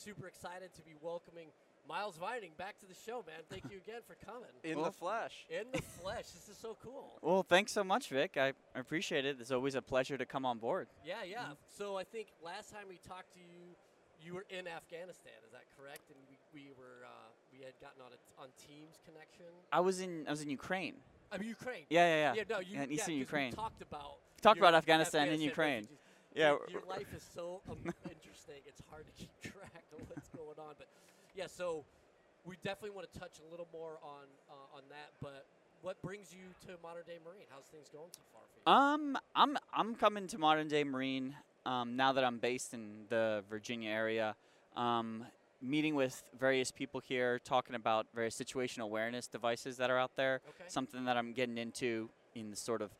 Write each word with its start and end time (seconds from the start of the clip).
super 0.00 0.26
excited 0.26 0.72
to 0.74 0.82
be 0.82 0.92
welcoming 1.02 1.48
Miles 1.88 2.16
Vining 2.16 2.52
back 2.56 2.78
to 2.80 2.86
the 2.86 2.94
show, 2.94 3.24
man. 3.26 3.40
Thank 3.50 3.64
you 3.70 3.78
again 3.84 4.00
for 4.06 4.14
coming. 4.24 4.48
In 4.64 4.76
Well- 4.76 4.86
the 4.86 4.92
flesh. 4.92 5.44
In 5.50 5.66
the 5.72 5.82
flesh. 5.82 6.24
This 6.30 6.48
is 6.48 6.56
so 6.56 6.76
cool. 6.82 7.18
Well, 7.20 7.42
thanks 7.42 7.72
so 7.72 7.82
much, 7.84 8.08
Vic. 8.08 8.36
I 8.36 8.52
I 8.74 8.78
appreciate 8.78 9.24
it. 9.24 9.36
It's 9.40 9.50
always 9.50 9.74
a 9.74 9.82
pleasure 9.82 10.16
to 10.16 10.24
come 10.24 10.46
on 10.46 10.58
board. 10.58 10.88
Yeah, 11.04 11.22
yeah. 11.24 11.52
So 11.68 11.96
I 11.98 12.04
think 12.04 12.28
last 12.42 12.70
time 12.72 12.86
we 12.88 12.98
talked 13.08 13.32
to 13.34 13.40
you, 13.40 13.74
you 14.24 14.34
were 14.34 14.46
in 14.50 14.66
Afghanistan. 14.68 15.32
Is 15.44 15.52
that 15.52 15.64
correct? 15.76 16.04
And 16.10 16.18
we, 16.30 16.36
we 16.62 16.70
were 16.78 17.04
uh, 17.04 17.10
we 17.52 17.58
had 17.64 17.74
gotten 17.80 18.00
on 18.02 18.12
a, 18.12 18.42
on 18.42 18.48
Teams 18.68 18.96
connection. 19.04 19.46
I 19.72 19.80
was 19.80 20.00
in 20.00 20.26
I 20.28 20.30
was 20.30 20.42
in 20.42 20.50
Ukraine. 20.50 20.94
I 21.32 21.38
mean 21.38 21.48
Ukraine. 21.48 21.84
Yeah, 21.90 22.06
yeah, 22.06 22.16
yeah. 22.16 22.34
Yeah, 22.38 22.42
no, 22.48 22.58
you, 22.60 22.66
Yeah, 22.76 22.82
in 22.84 22.88
yeah, 22.90 22.94
Eastern 22.94 23.06
'cause 23.06 23.08
we 23.08 23.26
Ukraine. 23.28 23.52
talked 23.52 23.82
about 23.82 24.18
Talked 24.42 24.56
your 24.58 24.66
about 24.68 24.76
Afghanistan 24.78 25.28
and 25.28 25.42
Ukraine. 25.42 25.82
refugees. 25.84 25.98
Yeah, 26.34 26.50
Your- 26.50 26.66
your 26.68 26.82
life 26.88 27.12
is 27.14 27.26
so 27.34 27.60
um, 27.68 27.78
interesting. 28.04 28.62
It's 28.66 28.82
hard 28.90 29.04
to 29.06 29.12
keep 29.12 29.30
track 29.42 29.84
of 29.92 30.08
what's 30.08 30.28
going 30.28 30.58
on. 30.58 30.74
But 30.78 30.86
yeah, 31.34 31.46
so 31.46 31.84
we 32.44 32.56
definitely 32.62 32.90
want 32.90 33.12
to 33.12 33.18
touch 33.18 33.40
a 33.46 33.50
little 33.50 33.68
more 33.72 33.98
on 34.02 34.26
uh, 34.48 34.76
on 34.76 34.82
that. 34.90 35.10
But 35.20 35.44
what 35.82 36.00
brings 36.02 36.32
you 36.32 36.44
to 36.66 36.78
modern 36.82 37.04
day 37.06 37.18
Marine? 37.24 37.46
How's 37.50 37.64
things 37.64 37.88
going 37.92 38.10
so 38.12 38.20
far 38.32 38.42
for 38.42 38.70
you? 38.70 38.72
Um, 38.72 39.18
I'm 39.34 39.56
I'm 39.72 39.94
coming 39.94 40.26
to 40.28 40.38
modern 40.38 40.68
day 40.68 40.84
Marine 40.84 41.34
um, 41.66 41.96
now 41.96 42.12
that 42.12 42.24
I'm 42.24 42.38
based 42.38 42.74
in 42.74 43.06
the 43.08 43.42
Virginia 43.48 43.90
area. 43.90 44.36
Um, 44.76 45.26
meeting 45.62 45.94
with 45.94 46.22
various 46.38 46.70
people 46.70 47.00
here, 47.06 47.38
talking 47.38 47.74
about 47.74 48.06
various 48.14 48.34
situational 48.38 48.84
awareness 48.84 49.26
devices 49.26 49.76
that 49.76 49.90
are 49.90 49.98
out 49.98 50.12
there. 50.16 50.40
Okay. 50.48 50.64
Something 50.68 51.04
that 51.04 51.16
I'm 51.16 51.32
getting 51.32 51.58
into 51.58 52.08
in 52.34 52.50
the 52.50 52.56
sort 52.56 52.80
of 52.80 52.90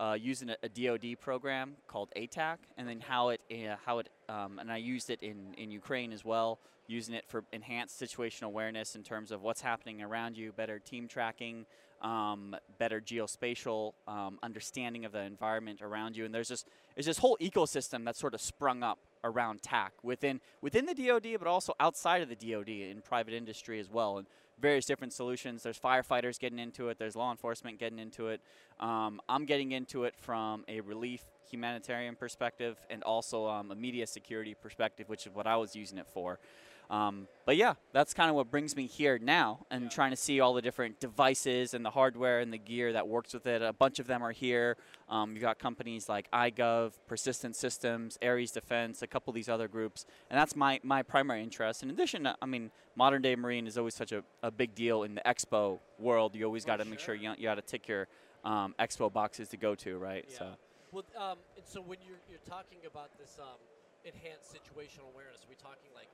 uh, 0.00 0.14
using 0.14 0.48
a, 0.50 0.56
a 0.62 0.68
DoD 0.68 1.20
program 1.20 1.74
called 1.86 2.08
ATAK, 2.16 2.56
and 2.78 2.88
then 2.88 3.00
how 3.00 3.28
it 3.28 3.40
uh, 3.52 3.76
how 3.84 3.98
it 3.98 4.08
um, 4.28 4.58
and 4.58 4.72
I 4.72 4.78
used 4.78 5.10
it 5.10 5.22
in 5.22 5.54
in 5.58 5.70
Ukraine 5.70 6.12
as 6.12 6.24
well, 6.24 6.58
using 6.86 7.14
it 7.14 7.24
for 7.28 7.44
enhanced 7.52 8.00
situational 8.00 8.44
awareness 8.44 8.96
in 8.96 9.02
terms 9.02 9.30
of 9.30 9.42
what's 9.42 9.60
happening 9.60 10.00
around 10.02 10.38
you, 10.38 10.52
better 10.52 10.78
team 10.78 11.06
tracking, 11.06 11.66
um, 12.00 12.56
better 12.78 13.00
geospatial 13.00 13.92
um, 14.08 14.38
understanding 14.42 15.04
of 15.04 15.12
the 15.12 15.20
environment 15.20 15.82
around 15.82 16.16
you, 16.16 16.24
and 16.24 16.34
there's 16.34 16.48
this 16.48 16.64
there's 16.94 17.06
this 17.06 17.18
whole 17.18 17.36
ecosystem 17.40 18.04
that's 18.04 18.18
sort 18.18 18.34
of 18.34 18.40
sprung 18.40 18.82
up 18.82 18.98
around 19.22 19.62
TAK 19.62 19.92
within 20.02 20.40
within 20.60 20.86
the 20.86 20.94
DoD, 20.94 21.38
but 21.38 21.46
also 21.46 21.74
outside 21.78 22.22
of 22.22 22.28
the 22.28 22.36
DoD 22.36 22.68
in 22.68 23.02
private 23.02 23.34
industry 23.34 23.78
as 23.80 23.90
well, 23.90 24.18
and 24.18 24.26
various 24.60 24.86
different 24.86 25.12
solutions. 25.12 25.62
There's 25.62 25.78
firefighters 25.78 26.38
getting 26.38 26.58
into 26.58 26.88
it. 26.88 26.98
There's 26.98 27.16
law 27.16 27.30
enforcement 27.30 27.78
getting 27.78 27.98
into 27.98 28.28
it. 28.28 28.40
Um, 28.78 29.20
I'm 29.28 29.44
getting 29.44 29.72
into 29.72 30.04
it 30.04 30.14
from 30.16 30.64
a 30.68 30.80
relief 30.80 31.24
humanitarian 31.50 32.14
perspective 32.14 32.76
and 32.90 33.02
also 33.02 33.48
um, 33.48 33.70
a 33.70 33.74
media 33.74 34.06
security 34.06 34.54
perspective, 34.54 35.08
which 35.08 35.26
is 35.26 35.34
what 35.34 35.46
I 35.46 35.56
was 35.56 35.74
using 35.74 35.98
it 35.98 36.06
for. 36.06 36.38
Um, 36.90 37.28
but 37.46 37.56
yeah, 37.56 37.74
that's 37.92 38.12
kind 38.12 38.28
of 38.28 38.36
what 38.36 38.50
brings 38.50 38.74
me 38.74 38.86
here 38.86 39.16
now 39.16 39.64
and 39.70 39.90
trying 39.90 40.10
to 40.10 40.16
see 40.16 40.40
all 40.40 40.54
the 40.54 40.62
different 40.62 40.98
devices 40.98 41.72
and 41.72 41.84
the 41.84 41.90
hardware 41.90 42.40
and 42.40 42.52
the 42.52 42.58
gear 42.58 42.92
that 42.92 43.06
works 43.06 43.32
with 43.32 43.46
it. 43.46 43.62
A 43.62 43.72
bunch 43.72 44.00
of 44.00 44.08
them 44.08 44.22
are 44.22 44.32
here. 44.32 44.76
Um, 45.08 45.32
you've 45.32 45.42
got 45.42 45.60
companies 45.60 46.08
like 46.08 46.28
iGov, 46.32 46.92
Persistent 47.06 47.54
Systems, 47.54 48.18
Ares 48.22 48.50
Defense, 48.50 49.02
a 49.02 49.06
couple 49.06 49.30
of 49.30 49.36
these 49.36 49.48
other 49.48 49.68
groups, 49.68 50.04
and 50.30 50.38
that's 50.38 50.56
my, 50.56 50.80
my 50.82 51.02
primary 51.02 51.42
interest. 51.42 51.82
In 51.82 51.90
addition, 51.90 52.28
I 52.40 52.46
mean, 52.46 52.72
modern 52.96 53.22
day 53.22 53.36
Marine 53.36 53.66
is 53.66 53.78
always 53.78 53.94
such 53.94 54.10
a, 54.12 54.24
a 54.42 54.50
big 54.50 54.74
deal 54.74 55.04
in 55.04 55.14
the 55.14 55.22
expo 55.24 55.78
world. 55.98 56.34
You 56.34 56.44
always 56.44 56.64
got 56.64 56.76
to 56.76 56.84
make 56.84 56.98
sure 56.98 57.16
sure. 57.16 57.22
you, 57.22 57.34
you 57.38 57.44
got 57.44 57.54
to 57.54 57.62
tick 57.62 57.88
your 57.88 58.08
um, 58.44 58.74
expo 58.78 59.12
boxes 59.12 59.48
to 59.50 59.56
go 59.56 59.74
to, 59.76 59.96
right? 59.98 60.24
Yeah. 60.28 60.38
So. 60.38 60.46
Well, 60.92 61.04
um, 61.16 61.38
and 61.56 61.64
so 61.64 61.80
when 61.80 61.98
you're 62.04 62.18
you're 62.28 62.42
talking 62.48 62.78
about 62.86 63.16
this 63.18 63.38
um, 63.40 63.58
enhanced 64.04 64.50
situational 64.50 65.12
awareness, 65.14 65.44
are 65.44 65.50
we 65.50 65.54
talking 65.54 65.90
like 65.94 66.08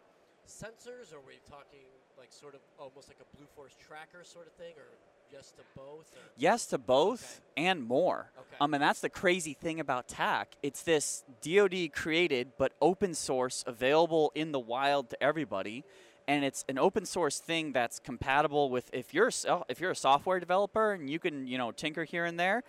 sensors, 0.46 1.12
or 1.12 1.18
are 1.18 1.26
we 1.26 1.34
talking 1.48 1.80
like 2.18 2.32
sort 2.32 2.54
of 2.54 2.60
almost 2.78 3.08
like 3.08 3.18
a 3.20 3.36
Blue 3.36 3.46
Force 3.54 3.74
tracker 3.78 4.24
sort 4.24 4.46
of 4.46 4.52
thing, 4.54 4.74
or 4.76 4.86
yes 5.32 5.52
to 5.52 5.62
both? 5.76 6.12
Or? 6.14 6.30
Yes 6.36 6.66
to 6.66 6.78
both 6.78 7.40
and 7.56 7.82
more. 7.82 8.30
Okay. 8.38 8.56
Um, 8.60 8.74
and 8.74 8.82
that's 8.82 9.00
the 9.00 9.10
crazy 9.10 9.54
thing 9.54 9.80
about 9.80 10.08
TAK. 10.08 10.56
It's 10.62 10.82
this 10.82 11.24
DoD 11.42 11.92
created 11.92 12.52
but 12.58 12.72
open 12.80 13.14
source, 13.14 13.64
available 13.66 14.32
in 14.34 14.52
the 14.52 14.60
wild 14.60 15.10
to 15.10 15.22
everybody, 15.22 15.84
and 16.26 16.44
it's 16.44 16.64
an 16.68 16.78
open 16.78 17.04
source 17.06 17.38
thing 17.38 17.72
that's 17.72 17.98
compatible 17.98 18.70
with 18.70 18.88
if 18.92 19.12
you're 19.12 19.30
so- 19.30 19.64
if 19.68 19.80
you're 19.80 19.90
a 19.92 19.96
software 19.96 20.40
developer 20.40 20.92
and 20.92 21.10
you 21.10 21.18
can 21.18 21.46
you 21.46 21.58
know 21.58 21.70
tinker 21.72 22.04
here 22.04 22.24
and 22.24 22.38
there. 22.38 22.62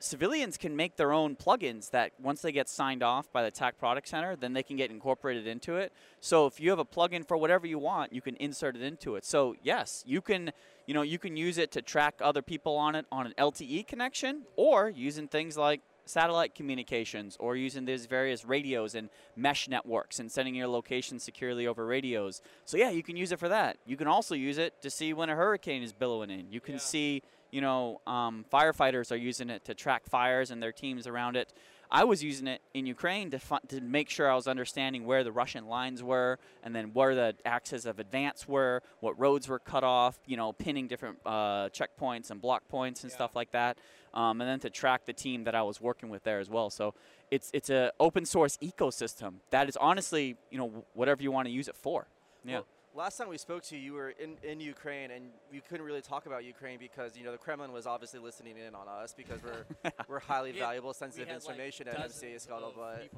Civilians 0.00 0.56
can 0.56 0.76
make 0.76 0.96
their 0.96 1.12
own 1.12 1.34
plugins 1.34 1.90
that 1.90 2.12
once 2.20 2.40
they 2.40 2.52
get 2.52 2.68
signed 2.68 3.02
off 3.02 3.32
by 3.32 3.42
the 3.42 3.50
TAK 3.50 3.78
Product 3.78 4.06
Center, 4.06 4.36
then 4.36 4.52
they 4.52 4.62
can 4.62 4.76
get 4.76 4.90
incorporated 4.90 5.46
into 5.46 5.76
it. 5.76 5.92
So 6.20 6.46
if 6.46 6.60
you 6.60 6.70
have 6.70 6.78
a 6.78 6.84
plugin 6.84 7.26
for 7.26 7.36
whatever 7.36 7.66
you 7.66 7.78
want, 7.78 8.12
you 8.12 8.20
can 8.20 8.36
insert 8.36 8.76
it 8.76 8.82
into 8.82 9.16
it. 9.16 9.24
So 9.24 9.56
yes, 9.62 10.04
you 10.06 10.20
can 10.20 10.52
you 10.86 10.94
know 10.94 11.02
you 11.02 11.18
can 11.18 11.36
use 11.36 11.58
it 11.58 11.72
to 11.72 11.82
track 11.82 12.14
other 12.20 12.42
people 12.42 12.76
on 12.76 12.94
it 12.94 13.06
on 13.10 13.26
an 13.26 13.34
LTE 13.38 13.86
connection 13.86 14.42
or 14.56 14.88
using 14.88 15.26
things 15.26 15.56
like 15.56 15.80
satellite 16.06 16.54
communications 16.54 17.36
or 17.38 17.54
using 17.54 17.84
these 17.84 18.06
various 18.06 18.44
radios 18.44 18.94
and 18.94 19.10
mesh 19.36 19.68
networks 19.68 20.18
and 20.18 20.32
sending 20.32 20.54
your 20.54 20.68
location 20.68 21.18
securely 21.18 21.66
over 21.66 21.84
radios. 21.84 22.40
So 22.64 22.76
yeah, 22.76 22.90
you 22.90 23.02
can 23.02 23.16
use 23.16 23.30
it 23.30 23.38
for 23.38 23.48
that. 23.48 23.76
You 23.84 23.96
can 23.96 24.06
also 24.06 24.34
use 24.34 24.58
it 24.58 24.80
to 24.82 24.90
see 24.90 25.12
when 25.12 25.28
a 25.28 25.34
hurricane 25.34 25.82
is 25.82 25.92
billowing 25.92 26.30
in. 26.30 26.50
You 26.50 26.60
can 26.60 26.74
Yeah. 26.74 26.80
see, 26.80 27.22
you 27.50 27.60
know, 27.60 28.00
um, 28.06 28.44
firefighters 28.52 29.10
are 29.12 29.16
using 29.16 29.50
it 29.50 29.64
to 29.64 29.74
track 29.74 30.06
fires 30.06 30.50
and 30.50 30.62
their 30.62 30.72
teams 30.72 31.06
around 31.06 31.36
it. 31.36 31.52
I 31.90 32.04
was 32.04 32.22
using 32.22 32.48
it 32.48 32.60
in 32.74 32.84
Ukraine 32.84 33.30
to, 33.30 33.38
fi- 33.38 33.60
to 33.68 33.80
make 33.80 34.10
sure 34.10 34.30
I 34.30 34.34
was 34.34 34.46
understanding 34.46 35.06
where 35.06 35.24
the 35.24 35.32
Russian 35.32 35.66
lines 35.68 36.02
were 36.02 36.38
and 36.62 36.76
then 36.76 36.92
where 36.92 37.14
the 37.14 37.34
axes 37.46 37.86
of 37.86 37.98
advance 37.98 38.46
were, 38.46 38.82
what 39.00 39.18
roads 39.18 39.48
were 39.48 39.58
cut 39.58 39.84
off, 39.84 40.18
you 40.26 40.36
know, 40.36 40.52
pinning 40.52 40.86
different 40.86 41.18
uh, 41.24 41.70
checkpoints 41.70 42.30
and 42.30 42.42
block 42.42 42.68
points 42.68 43.04
and 43.04 43.10
Yeah. 43.10 43.16
stuff 43.16 43.34
like 43.34 43.52
that, 43.52 43.78
um, 44.12 44.42
and 44.42 44.50
then 44.50 44.60
to 44.60 44.68
track 44.70 45.06
the 45.06 45.14
team 45.14 45.44
that 45.44 45.54
I 45.54 45.62
was 45.62 45.80
working 45.80 46.10
with 46.10 46.24
there 46.24 46.40
as 46.40 46.50
well. 46.50 46.68
So 46.68 46.92
it's 47.30 47.50
it's 47.54 47.70
a 47.70 47.90
open 47.98 48.26
source 48.26 48.58
ecosystem 48.58 49.36
that 49.48 49.66
is 49.70 49.76
honestly, 49.78 50.36
you 50.50 50.58
know, 50.58 50.84
whatever 50.92 51.22
you 51.22 51.32
want 51.32 51.46
to 51.46 51.52
use 51.52 51.68
it 51.68 51.76
for. 51.76 52.06
Yeah. 52.44 52.56
Well, 52.56 52.66
last 52.98 53.16
time 53.16 53.28
we 53.28 53.38
spoke 53.38 53.62
to 53.62 53.76
you, 53.76 53.80
you 53.82 53.92
were 53.94 54.10
in, 54.10 54.36
in 54.42 54.60
Ukraine, 54.60 55.10
and 55.12 55.26
we 55.52 55.60
couldn't 55.60 55.86
really 55.86 56.00
talk 56.02 56.26
about 56.26 56.44
Ukraine 56.44 56.78
because 56.78 57.16
you 57.16 57.24
know 57.24 57.32
the 57.32 57.38
Kremlin 57.38 57.72
was 57.72 57.86
obviously 57.86 58.18
listening 58.20 58.56
in 58.58 58.74
on 58.74 58.88
us 58.88 59.14
because 59.16 59.40
we're 59.42 59.90
we're 60.08 60.18
highly 60.18 60.52
We 60.52 60.58
had- 60.58 60.66
valuable, 60.66 60.90
We 60.90 60.94
sensitive 60.94 61.28
had, 61.28 61.36
information 61.36 61.86
like, 61.86 61.94
at 61.96 62.02
dozens 62.02 62.22
MC 62.22 62.34
of 62.34 62.42
Scuttlebutt. 62.42 63.08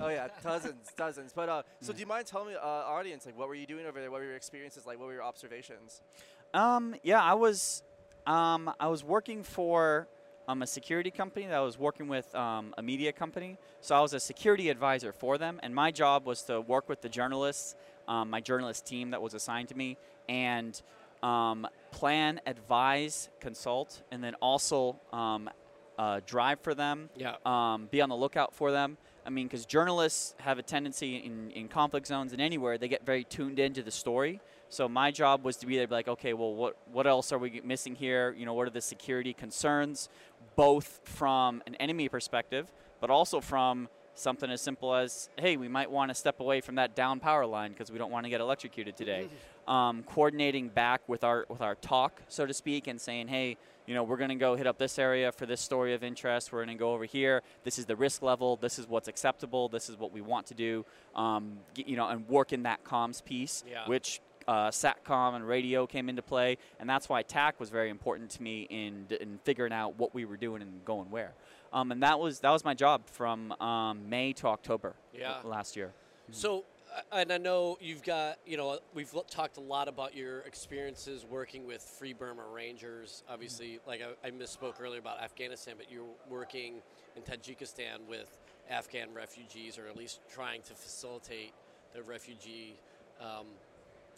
Oh 0.00 0.08
yeah, 0.08 0.28
dozens, 0.42 0.92
dozens. 0.96 1.32
But 1.32 1.48
uh, 1.48 1.62
so 1.80 1.92
Mm. 1.92 1.96
do 1.96 2.00
you 2.00 2.06
mind 2.06 2.26
telling 2.26 2.48
me, 2.48 2.54
uh, 2.54 2.60
our 2.66 2.98
audience, 3.00 3.26
like 3.26 3.36
what 3.38 3.48
were 3.48 3.54
you 3.54 3.66
doing 3.66 3.86
over 3.86 4.00
there? 4.00 4.10
What 4.10 4.20
were 4.20 4.26
your 4.26 4.36
experiences 4.36 4.86
like? 4.86 4.98
What 4.98 5.06
were 5.06 5.14
your 5.14 5.22
observations? 5.24 6.02
Um, 6.54 6.94
yeah, 7.02 7.22
I 7.22 7.34
was, 7.34 7.82
um, 8.26 8.70
I 8.78 8.88
was 8.88 9.02
working 9.02 9.42
for 9.42 10.08
um, 10.48 10.62
a 10.62 10.66
security 10.66 11.10
company 11.10 11.46
that 11.46 11.54
I 11.54 11.60
was 11.60 11.78
working 11.78 12.08
with 12.08 12.32
um, 12.34 12.74
a 12.78 12.82
media 12.82 13.12
company. 13.12 13.58
So 13.80 13.94
I 13.94 14.00
was 14.00 14.12
a 14.14 14.20
security 14.20 14.68
advisor 14.70 15.12
for 15.12 15.38
them, 15.38 15.58
and 15.62 15.74
my 15.74 15.90
job 15.90 16.26
was 16.26 16.42
to 16.44 16.60
work 16.60 16.88
with 16.88 17.00
the 17.02 17.08
journalists, 17.08 17.74
um, 18.08 18.30
my 18.30 18.40
journalist 18.40 18.86
team 18.86 19.10
that 19.10 19.20
was 19.20 19.34
assigned 19.34 19.68
to 19.68 19.76
me, 19.76 19.96
and 20.28 20.80
um, 21.22 21.66
plan, 21.90 22.40
advise, 22.46 23.28
consult, 23.40 24.02
and 24.12 24.22
then 24.22 24.34
also 24.36 25.00
um, 25.12 25.50
uh, 25.98 26.20
drive 26.26 26.60
for 26.60 26.74
them 26.74 27.08
Yeah. 27.16 27.36
um, 27.44 27.88
be 27.90 28.00
on 28.00 28.08
the 28.08 28.16
lookout 28.16 28.54
for 28.54 28.70
them. 28.70 28.98
I 29.24 29.30
mean, 29.30 29.48
because 29.48 29.66
journalists 29.66 30.36
have 30.38 30.58
a 30.58 30.62
tendency 30.62 31.16
in, 31.16 31.50
in 31.50 31.66
conflict 31.66 32.06
zones 32.06 32.32
and 32.32 32.40
anywhere, 32.40 32.78
they 32.78 32.86
get 32.86 33.04
very 33.04 33.24
tuned 33.24 33.58
into 33.58 33.82
the 33.82 33.90
story. 33.90 34.40
So 34.68 34.88
my 34.88 35.10
job 35.10 35.44
was 35.44 35.56
to 35.58 35.66
be 35.66 35.76
there, 35.76 35.86
be 35.88 35.94
like, 35.94 36.06
okay, 36.08 36.32
well, 36.32 36.54
what 36.54 36.76
what 36.92 37.06
else 37.06 37.32
are 37.32 37.38
we 37.38 37.60
missing 37.64 37.94
here? 37.96 38.34
You 38.36 38.46
know, 38.46 38.54
what 38.54 38.66
are 38.66 38.70
the 38.70 38.80
security 38.80 39.32
concerns, 39.32 40.08
both 40.56 41.00
from 41.04 41.62
an 41.66 41.74
enemy 41.76 42.08
perspective, 42.08 42.72
but 43.00 43.10
also 43.10 43.40
from 43.40 43.88
something 44.14 44.50
as 44.50 44.62
simple 44.62 44.94
as, 44.94 45.28
hey, 45.38 45.58
we 45.58 45.68
might 45.68 45.90
want 45.90 46.10
to 46.10 46.14
step 46.14 46.40
away 46.40 46.60
from 46.62 46.76
that 46.76 46.96
down 46.96 47.20
power 47.20 47.44
line 47.46 47.72
because 47.72 47.92
we 47.92 47.98
don't 47.98 48.10
want 48.10 48.24
to 48.24 48.30
get 48.30 48.40
electrocuted 48.40 48.96
today. 48.96 49.28
um, 49.68 50.02
coordinating 50.04 50.68
back 50.68 51.06
with 51.08 51.22
our 51.24 51.44
with 51.48 51.60
our 51.60 51.74
TOC, 51.74 52.22
so 52.28 52.46
to 52.46 52.54
speak, 52.54 52.86
and 52.86 53.00
saying, 53.00 53.28
hey, 53.28 53.56
you 53.86 53.94
know, 53.94 54.02
we're 54.02 54.16
going 54.16 54.30
to 54.30 54.34
go 54.36 54.56
hit 54.56 54.66
up 54.66 54.78
this 54.78 54.98
area 54.98 55.30
for 55.30 55.44
this 55.46 55.60
story 55.60 55.92
of 55.94 56.02
interest. 56.02 56.52
We're 56.52 56.64
going 56.64 56.76
to 56.76 56.80
go 56.80 56.92
over 56.92 57.04
here. 57.04 57.42
This 57.64 57.78
is 57.78 57.86
the 57.86 57.94
risk 57.96 58.22
level. 58.22 58.56
This 58.56 58.78
is 58.78 58.88
what's 58.88 59.06
acceptable. 59.08 59.68
This 59.68 59.88
is 59.88 59.96
what 59.96 60.12
we 60.12 60.20
want 60.20 60.46
to 60.46 60.54
do. 60.54 60.84
Um, 61.14 61.58
you 61.76 61.96
know, 61.96 62.08
and 62.08 62.26
work 62.28 62.52
in 62.52 62.62
that 62.64 62.82
comms 62.84 63.24
piece, 63.24 63.64
Yeah. 63.70 63.86
which 63.86 64.20
uh, 64.48 64.68
satcom 64.70 65.34
and 65.34 65.46
radio 65.46 65.86
came 65.86 66.08
into 66.08 66.22
play, 66.22 66.58
and 66.78 66.88
that's 66.88 67.08
why 67.08 67.22
TAK 67.22 67.58
was 67.58 67.70
very 67.70 67.90
important 67.90 68.30
to 68.32 68.42
me 68.42 68.62
in 68.70 69.06
in 69.20 69.38
figuring 69.44 69.72
out 69.72 69.98
what 69.98 70.14
we 70.14 70.24
were 70.24 70.36
doing 70.36 70.62
and 70.62 70.84
going 70.84 71.10
where. 71.10 71.32
Um, 71.72 71.92
and 71.92 72.02
that 72.02 72.18
was 72.20 72.40
that 72.40 72.50
was 72.50 72.64
my 72.64 72.74
job 72.74 73.06
from 73.06 73.52
um, 73.60 74.08
May 74.08 74.32
to 74.34 74.46
October 74.48 74.94
Yeah. 75.12 75.40
last 75.44 75.76
year. 75.76 75.92
So, 76.30 76.64
uh, 76.96 77.00
and 77.12 77.32
I 77.32 77.38
know 77.38 77.76
you've 77.80 78.02
got, 78.02 78.38
you 78.46 78.56
know, 78.56 78.78
we've 78.94 79.12
talked 79.30 79.58
a 79.58 79.60
lot 79.60 79.86
about 79.88 80.14
your 80.16 80.40
experiences 80.40 81.24
working 81.24 81.66
with 81.66 81.82
Free 81.82 82.12
Burma 82.12 82.42
Rangers. 82.52 83.22
Obviously, 83.28 83.80
like 83.86 84.00
I, 84.02 84.28
I 84.28 84.30
misspoke 84.30 84.80
earlier 84.80 84.98
about 85.00 85.20
Afghanistan, 85.22 85.74
but 85.76 85.90
you're 85.90 86.04
working 86.28 86.82
in 87.16 87.22
Tajikistan 87.22 88.06
with 88.08 88.28
Afghan 88.70 89.08
refugees, 89.14 89.78
or 89.78 89.86
at 89.86 89.96
least 89.96 90.20
trying 90.32 90.62
to 90.62 90.74
facilitate 90.74 91.52
the 91.94 92.02
refugee, 92.02 92.74
um, 93.20 93.46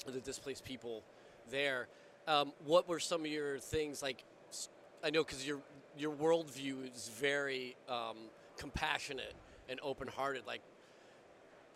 the 0.07 0.21
displaced 0.21 0.65
people 0.65 1.03
there. 1.51 1.89
Um, 2.27 2.53
what 2.65 2.89
were 2.89 3.01
some 3.01 3.23
of 3.23 3.27
your 3.27 3.59
things 3.59 4.03
like? 4.03 4.25
I 5.03 5.11
know 5.11 5.25
because 5.25 5.47
your 5.47 5.61
your 5.97 6.13
worldview 6.13 6.93
is 6.95 7.11
very 7.19 7.77
um, 7.89 8.17
compassionate 8.57 9.35
and 9.69 9.81
open-hearted. 9.83 10.47
Like, 10.47 10.63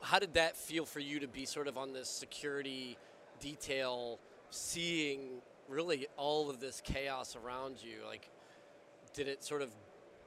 how 0.01 0.19
did 0.19 0.35
that 0.35 0.57
feel 0.57 0.85
for 0.85 1.01
you 1.01 1.21
to 1.21 1.29
be 1.29 1.45
sort 1.45 1.69
of 1.69 1.77
on 1.77 1.93
this 1.93 2.09
security 2.09 2.97
detail, 3.41 4.19
seeing 4.51 5.41
really 5.69 6.07
all 6.17 6.51
of 6.51 6.61
this 6.61 6.81
chaos 6.85 7.37
around 7.37 7.77
you? 7.83 8.07
Like, 8.07 8.29
did 9.15 9.29
it 9.29 9.45
sort 9.45 9.63
of 9.63 9.71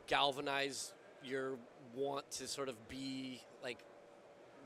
galvanize 0.08 0.94
your 1.24 1.58
want 1.96 2.30
to 2.30 2.48
sort 2.48 2.70
of 2.70 2.88
be 2.88 3.42
like 3.64 3.80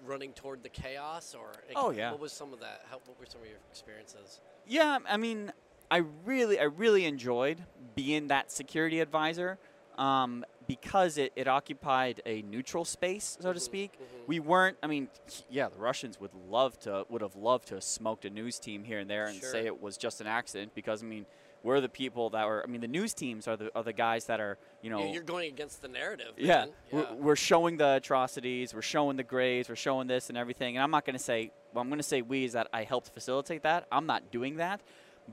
running 0.06 0.34
toward 0.34 0.64
the 0.64 0.70
chaos, 0.70 1.36
or 1.36 1.52
Oh, 1.76 1.92
yeah. 1.92 2.12
what 2.12 2.20
was 2.20 2.32
some 2.32 2.54
of 2.54 2.60
that? 2.60 2.82
How, 2.90 2.98
what 3.06 3.20
were 3.20 3.26
some 3.26 3.42
of 3.42 3.48
your 3.48 3.58
experiences? 3.72 4.42
Yeah, 4.68 5.00
I 5.08 5.18
mean, 5.18 5.52
I 5.92 5.98
really, 6.26 6.60
I 6.60 6.64
really 6.64 7.06
enjoyed 7.06 7.64
being 7.96 8.28
that 8.28 8.52
security 8.52 9.00
advisor 9.00 9.58
um, 9.98 10.46
because 10.68 11.18
it, 11.18 11.34
it 11.36 11.48
occupied 11.48 12.22
a 12.26 12.42
neutral 12.44 12.86
space, 12.86 13.38
so 13.42 13.52
to 13.52 13.60
Mhm, 13.60 13.64
speak. 13.64 13.92
mhm. 14.00 14.28
We 14.28 14.40
weren't. 14.40 14.78
I 14.84 14.88
mean, 14.88 15.10
yeah, 15.50 15.70
the 15.70 15.78
Russians 15.80 16.20
would 16.20 16.34
love 16.34 16.80
to, 16.82 17.06
would 17.10 17.22
have 17.22 17.36
loved 17.36 17.68
to 17.70 17.76
have 17.76 17.84
smoked 17.84 18.24
a 18.26 18.30
news 18.30 18.60
team 18.60 18.84
here 18.84 19.00
and 19.00 19.10
there 19.10 19.26
and 19.26 19.36
Sure. 19.40 19.52
say 19.52 19.66
it 19.66 19.82
was 19.82 19.98
just 19.98 20.22
an 20.22 20.28
accident 20.28 20.74
because 20.76 21.02
I 21.04 21.08
mean, 21.08 21.26
we're 21.64 21.82
the 21.82 21.90
people 21.90 22.30
that 22.32 22.46
were. 22.48 22.64
I 22.64 22.68
mean, 22.72 22.82
the 22.82 22.88
news 22.88 23.14
teams 23.14 23.48
are 23.48 23.58
the 23.58 23.70
are 23.76 23.84
the 23.84 23.94
guys 23.94 24.26
that 24.26 24.40
are, 24.40 24.58
you 24.82 24.90
know, 24.90 25.12
You're 25.12 25.24
going 25.24 25.48
against 25.52 25.82
the 25.82 25.88
narrative. 25.88 26.34
yeah, 26.38 26.66
man. 26.66 26.70
We're, 26.92 27.14
we're 27.16 27.36
showing 27.36 27.78
the 27.78 27.96
atrocities, 27.96 28.74
we're 28.74 28.82
showing 28.82 29.18
the 29.18 29.24
graves, 29.24 29.70
we're 29.70 29.76
showing 29.76 30.08
this 30.08 30.30
and 30.30 30.38
everything. 30.38 30.78
And 30.78 30.84
I'm 30.84 30.92
not 30.92 31.06
going 31.06 31.18
to 31.18 31.24
say, 31.24 31.52
well, 31.74 31.82
I'm 31.82 31.90
going 31.90 32.00
to 32.00 32.04
say 32.04 32.22
we 32.22 32.46
is 32.46 32.54
that 32.54 32.68
I 32.74 32.84
helped 32.84 33.10
facilitate 33.14 33.64
that. 33.64 33.88
I'm 33.92 34.06
not 34.06 34.32
doing 34.32 34.58
that, 34.58 34.82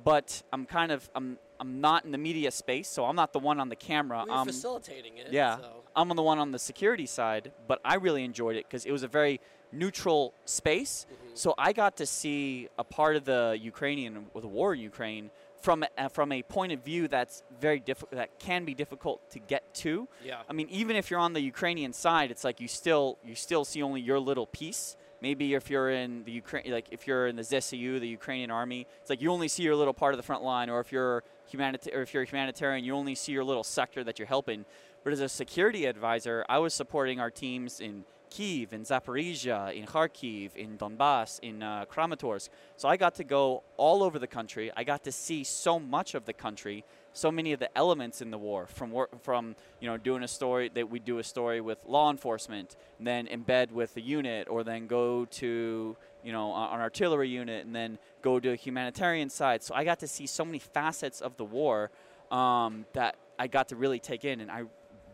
but 0.05 0.43
I'm 0.53 0.67
kind 0.67 0.93
of, 0.93 1.09
I'm, 1.15 1.39
I'm 1.61 1.81
not 1.81 2.05
in 2.05 2.11
the 2.13 2.19
media 2.19 2.51
space, 2.51 2.89
so 2.89 3.05
I'm 3.07 3.17
not 3.17 3.33
the 3.33 3.39
one 3.39 3.61
on 3.61 3.69
the 3.69 3.77
camera. 3.77 4.25
We're 4.29 4.35
I'm, 4.35 4.47
facilitating 4.47 5.17
it. 5.19 5.29
yeah, 5.33 5.57
So. 5.59 5.71
I'm 5.95 6.11
on 6.11 6.17
the 6.17 6.23
one 6.23 6.39
on 6.39 6.51
the 6.53 6.59
security 6.59 7.07
side, 7.07 7.53
but 7.67 7.81
I 7.85 7.95
really 7.95 8.25
enjoyed 8.25 8.57
it 8.57 8.67
because 8.69 8.85
it 8.85 8.93
was 8.93 9.03
a 9.03 9.09
very 9.09 9.41
neutral 9.73 10.35
space. 10.45 11.07
Mhm. 11.11 11.39
So 11.39 11.55
I 11.57 11.73
got 11.73 11.97
to 11.99 12.07
see 12.07 12.69
a 12.79 12.85
part 12.85 13.17
of 13.17 13.25
the 13.25 13.59
Ukrainian, 13.61 14.27
or 14.35 14.41
the 14.41 14.49
war 14.49 14.75
in 14.75 14.81
Ukraine, 14.81 15.31
from 15.61 15.85
a, 15.99 16.09
from 16.11 16.33
a 16.33 16.43
point 16.43 16.73
of 16.73 16.85
view 16.85 17.09
that's 17.09 17.43
very 17.61 17.81
difficult, 17.81 18.13
that 18.13 18.39
can 18.39 18.65
be 18.65 18.75
difficult 18.75 19.31
to 19.31 19.39
get 19.39 19.75
to. 19.75 20.09
Yeah. 20.25 20.41
I 20.49 20.53
mean, 20.53 20.69
even 20.71 20.97
if 20.97 21.11
you're 21.11 21.21
on 21.21 21.33
the 21.33 21.41
Ukrainian 21.41 21.93
side, 21.93 22.31
it's 22.31 22.45
like 22.45 22.61
you 22.61 22.69
still 22.69 23.19
you 23.25 23.35
still 23.35 23.65
see 23.65 23.83
only 23.83 24.01
your 24.01 24.19
little 24.19 24.47
piece. 24.47 24.97
Maybe 25.23 25.55
if 25.55 25.71
you're 25.71 25.91
in 25.91 26.25
the 26.25 26.33
Ukraine, 26.33 26.71
like 26.71 26.89
if 26.91 27.07
you're 27.07 27.27
in 27.27 27.37
the 27.37 27.43
ZSU, 27.43 27.99
the 27.99 28.09
Ukrainian 28.09 28.51
army, 28.51 28.87
it's 29.01 29.09
like 29.09 29.23
you 29.23 29.31
only 29.33 29.49
see 29.49 29.63
your 29.63 29.75
little 29.75 29.95
part 29.95 30.13
of 30.13 30.19
the 30.19 30.23
front 30.23 30.43
line. 30.43 30.69
Or 30.69 30.79
if 30.81 30.93
you're 30.93 31.25
humanita- 31.51 31.95
or 31.95 32.03
if 32.03 32.13
you're 32.13 32.23
a 32.23 32.27
humanitarian, 32.27 32.85
you 32.85 32.95
only 32.95 33.15
see 33.15 33.33
your 33.33 33.45
little 33.45 33.65
sector 33.65 34.05
that 34.05 34.19
you're 34.19 34.29
helping. 34.29 34.67
But 35.05 35.13
as 35.13 35.21
a 35.21 35.29
security 35.29 35.87
advisor, 35.87 36.45
I 36.49 36.59
was 36.59 36.75
supporting 36.75 37.19
our 37.21 37.31
teams 37.31 37.81
in 37.81 38.05
Kiev, 38.31 38.73
in 38.73 38.83
Zaporizhia, 38.83 39.75
in 39.75 39.87
Kharkiv, 39.87 40.55
in 40.57 40.77
Donbass, 40.77 41.41
in 41.41 41.63
uh, 41.63 41.85
Kramatorsk. 41.87 42.49
So 42.77 42.89
I 42.89 42.97
got 42.97 43.15
to 43.17 43.25
go 43.25 43.63
all 43.77 44.03
over 44.03 44.19
the 44.19 44.27
country. 44.27 44.71
I 44.77 44.85
got 44.85 45.05
to 45.05 45.13
see 45.13 45.45
so 45.45 45.79
much 45.79 46.15
of 46.15 46.25
the 46.25 46.33
country, 46.33 46.85
so 47.13 47.31
many 47.31 47.53
of 47.53 47.61
the 47.61 47.77
elements 47.77 48.21
in 48.21 48.31
the 48.31 48.39
war. 48.39 48.67
From 48.67 48.93
from 49.23 49.57
you 49.81 49.89
know 49.89 49.97
doing 49.97 50.23
a 50.23 50.29
story 50.29 50.71
that 50.75 50.91
we 50.91 50.99
do 50.99 51.19
a 51.19 51.25
story 51.25 51.61
with 51.61 51.79
law 51.87 52.11
enforcement, 52.11 52.77
then 53.01 53.27
embed 53.27 53.71
with 53.71 53.95
the 53.95 54.03
unit, 54.03 54.49
or 54.49 54.65
then 54.65 54.87
go 54.87 55.25
to 55.25 55.97
you 56.23 56.33
know 56.33 56.55
an 56.55 56.81
artillery 56.81 57.29
unit, 57.29 57.65
and 57.65 57.75
then 57.75 57.99
go 58.23 58.41
to 58.41 58.51
a 58.51 58.57
humanitarian 58.57 59.31
side. 59.31 59.63
So 59.63 59.75
I 59.75 59.85
got 59.85 60.01
to 60.01 60.09
see 60.09 60.27
so 60.27 60.45
many 60.45 60.59
facets 60.59 61.21
of 61.21 61.37
the 61.37 61.45
war 61.45 61.91
um, 62.31 62.87
that 62.93 63.17
I 63.39 63.47
got 63.47 63.69
to 63.69 63.77
really 63.77 63.99
take 63.99 64.25
in, 64.25 64.41
and 64.41 64.51
I 64.51 64.65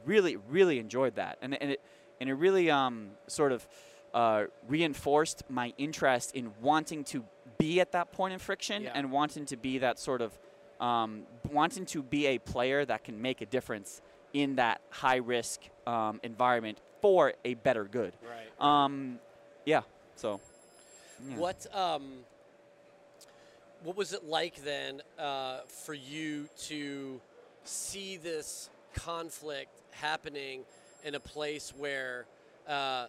really 0.05 0.37
really 0.37 0.79
enjoyed 0.79 1.17
that. 1.17 1.39
And 1.43 1.55
and 1.63 1.73
it 1.73 1.81
and 2.23 2.31
it 2.31 2.35
really 2.35 2.71
um, 2.71 3.09
sort 3.27 3.51
of 3.51 3.67
uh, 4.15 4.45
reinforced 4.69 5.43
my 5.51 5.75
interest 5.77 6.37
in 6.37 6.53
wanting 6.61 7.03
to 7.03 7.25
be 7.59 7.81
at 7.81 7.91
that 7.93 8.13
point 8.13 8.33
in 8.33 8.39
friction 8.39 8.85
Yeah. 8.85 8.93
and 8.95 9.11
wanting 9.11 9.45
to 9.47 9.57
be 9.57 9.79
that 9.79 9.99
sort 9.99 10.21
of 10.23 10.39
um, 10.81 11.25
wanting 11.51 11.85
to 11.87 12.01
be 12.03 12.27
a 12.29 12.39
player 12.39 12.85
that 12.85 13.03
can 13.03 13.21
make 13.21 13.41
a 13.41 13.47
difference 13.47 14.01
in 14.33 14.55
that 14.57 14.81
high 14.91 15.17
risk 15.17 15.63
um, 15.85 16.21
environment 16.23 16.79
for 17.01 17.35
a 17.45 17.55
better 17.55 17.85
good. 17.85 18.13
Right. 18.23 18.85
Um, 18.85 19.19
yeah. 19.65 19.83
So. 20.15 20.41
yeah. 21.29 21.37
What 21.37 21.67
um, 21.75 22.19
what 23.83 23.97
was 23.97 24.13
it 24.13 24.25
like 24.25 24.63
then 24.63 25.03
uh, 25.19 25.63
for 25.67 25.95
you 25.95 26.49
to 26.69 27.21
see 27.65 28.17
this 28.17 28.71
conflict 28.95 29.71
happening 29.91 30.63
in 31.05 31.15
a 31.15 31.21
place 31.21 31.73
where, 31.77 32.27
uh, 32.69 33.07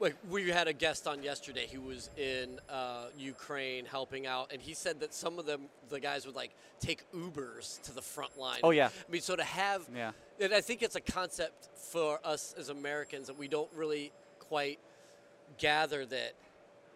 like 0.00 0.16
we 0.30 0.48
had 0.50 0.68
a 0.68 0.72
guest 0.72 1.06
on 1.06 1.22
yesterday 1.22 1.68
who 1.72 1.80
was 1.80 2.10
in 2.16 2.58
uh, 2.68 3.06
Ukraine 3.16 3.84
helping 3.86 4.26
out, 4.26 4.52
and 4.52 4.60
he 4.60 4.74
said 4.74 5.00
that 5.00 5.14
some 5.14 5.38
of 5.38 5.46
them, 5.46 5.62
the 5.88 6.00
guys 6.00 6.26
would 6.26 6.34
like 6.34 6.50
take 6.80 7.04
Ubers 7.12 7.80
to 7.82 7.94
the 7.94 8.02
front 8.02 8.38
line. 8.38 8.60
Oh 8.62 8.70
yeah. 8.70 8.88
I 8.88 9.10
mean, 9.12 9.20
so 9.22 9.36
to 9.36 9.44
have 9.44 9.82
Yeah. 9.94 10.10
and 10.40 10.52
I 10.52 10.60
think 10.60 10.82
it's 10.82 10.96
a 10.96 11.00
concept 11.00 11.68
for 11.76 12.18
us 12.24 12.54
as 12.58 12.68
Americans 12.68 13.28
that 13.28 13.38
we 13.38 13.48
don't 13.48 13.70
really 13.74 14.12
quite 14.40 14.78
gather 15.58 16.04
that. 16.06 16.34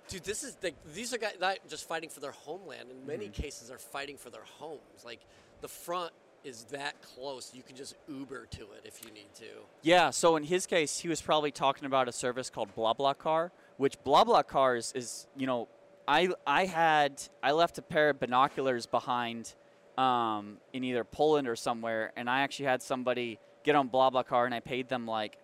Dude, 0.08 0.24
this 0.24 0.42
is 0.42 0.54
the, 0.56 0.72
these 0.94 1.12
are 1.14 1.18
guys 1.18 1.34
not 1.40 1.58
just 1.68 1.86
fighting 1.86 2.08
for 2.08 2.20
their 2.20 2.32
homeland. 2.32 2.90
In 2.90 3.06
many 3.06 3.26
Mm-hmm. 3.26 3.42
cases, 3.42 3.70
are 3.70 3.78
fighting 3.78 4.16
for 4.16 4.30
their 4.30 4.44
homes. 4.58 5.04
Like 5.04 5.20
the 5.60 5.68
front 5.68 6.12
is 6.48 6.64
that 6.70 7.00
close. 7.02 7.52
You 7.54 7.62
can 7.62 7.76
just 7.76 7.94
Uber 8.08 8.46
to 8.52 8.62
it 8.62 8.82
if 8.84 9.04
you 9.04 9.12
need 9.12 9.32
to. 9.36 9.44
Yeah, 9.82 10.10
so 10.10 10.36
in 10.36 10.44
his 10.44 10.66
case, 10.66 10.98
he 10.98 11.08
was 11.08 11.20
probably 11.20 11.52
talking 11.52 11.84
about 11.84 12.08
a 12.08 12.12
service 12.12 12.48
called 12.48 12.74
BlaBlaCar, 12.74 13.50
which 13.76 14.02
BlaBlaCar 14.02 14.78
is, 14.78 14.92
is 14.94 15.26
you 15.36 15.46
know, 15.46 15.68
I 16.08 16.30
I 16.46 16.64
had 16.64 17.22
I 17.42 17.52
left 17.52 17.76
a 17.76 17.82
pair 17.82 18.10
of 18.10 18.18
binoculars 18.18 18.86
behind 18.86 19.54
um, 19.98 20.56
in 20.72 20.82
either 20.84 21.04
Poland 21.04 21.46
or 21.46 21.54
somewhere, 21.54 22.12
and 22.16 22.30
I 22.30 22.40
actually 22.40 22.64
had 22.66 22.82
somebody 22.82 23.38
get 23.62 23.76
on 23.76 23.90
BlaBlaCar, 23.90 24.46
and 24.46 24.54
I 24.54 24.60
paid 24.60 24.88
them 24.88 25.06
like 25.06 25.36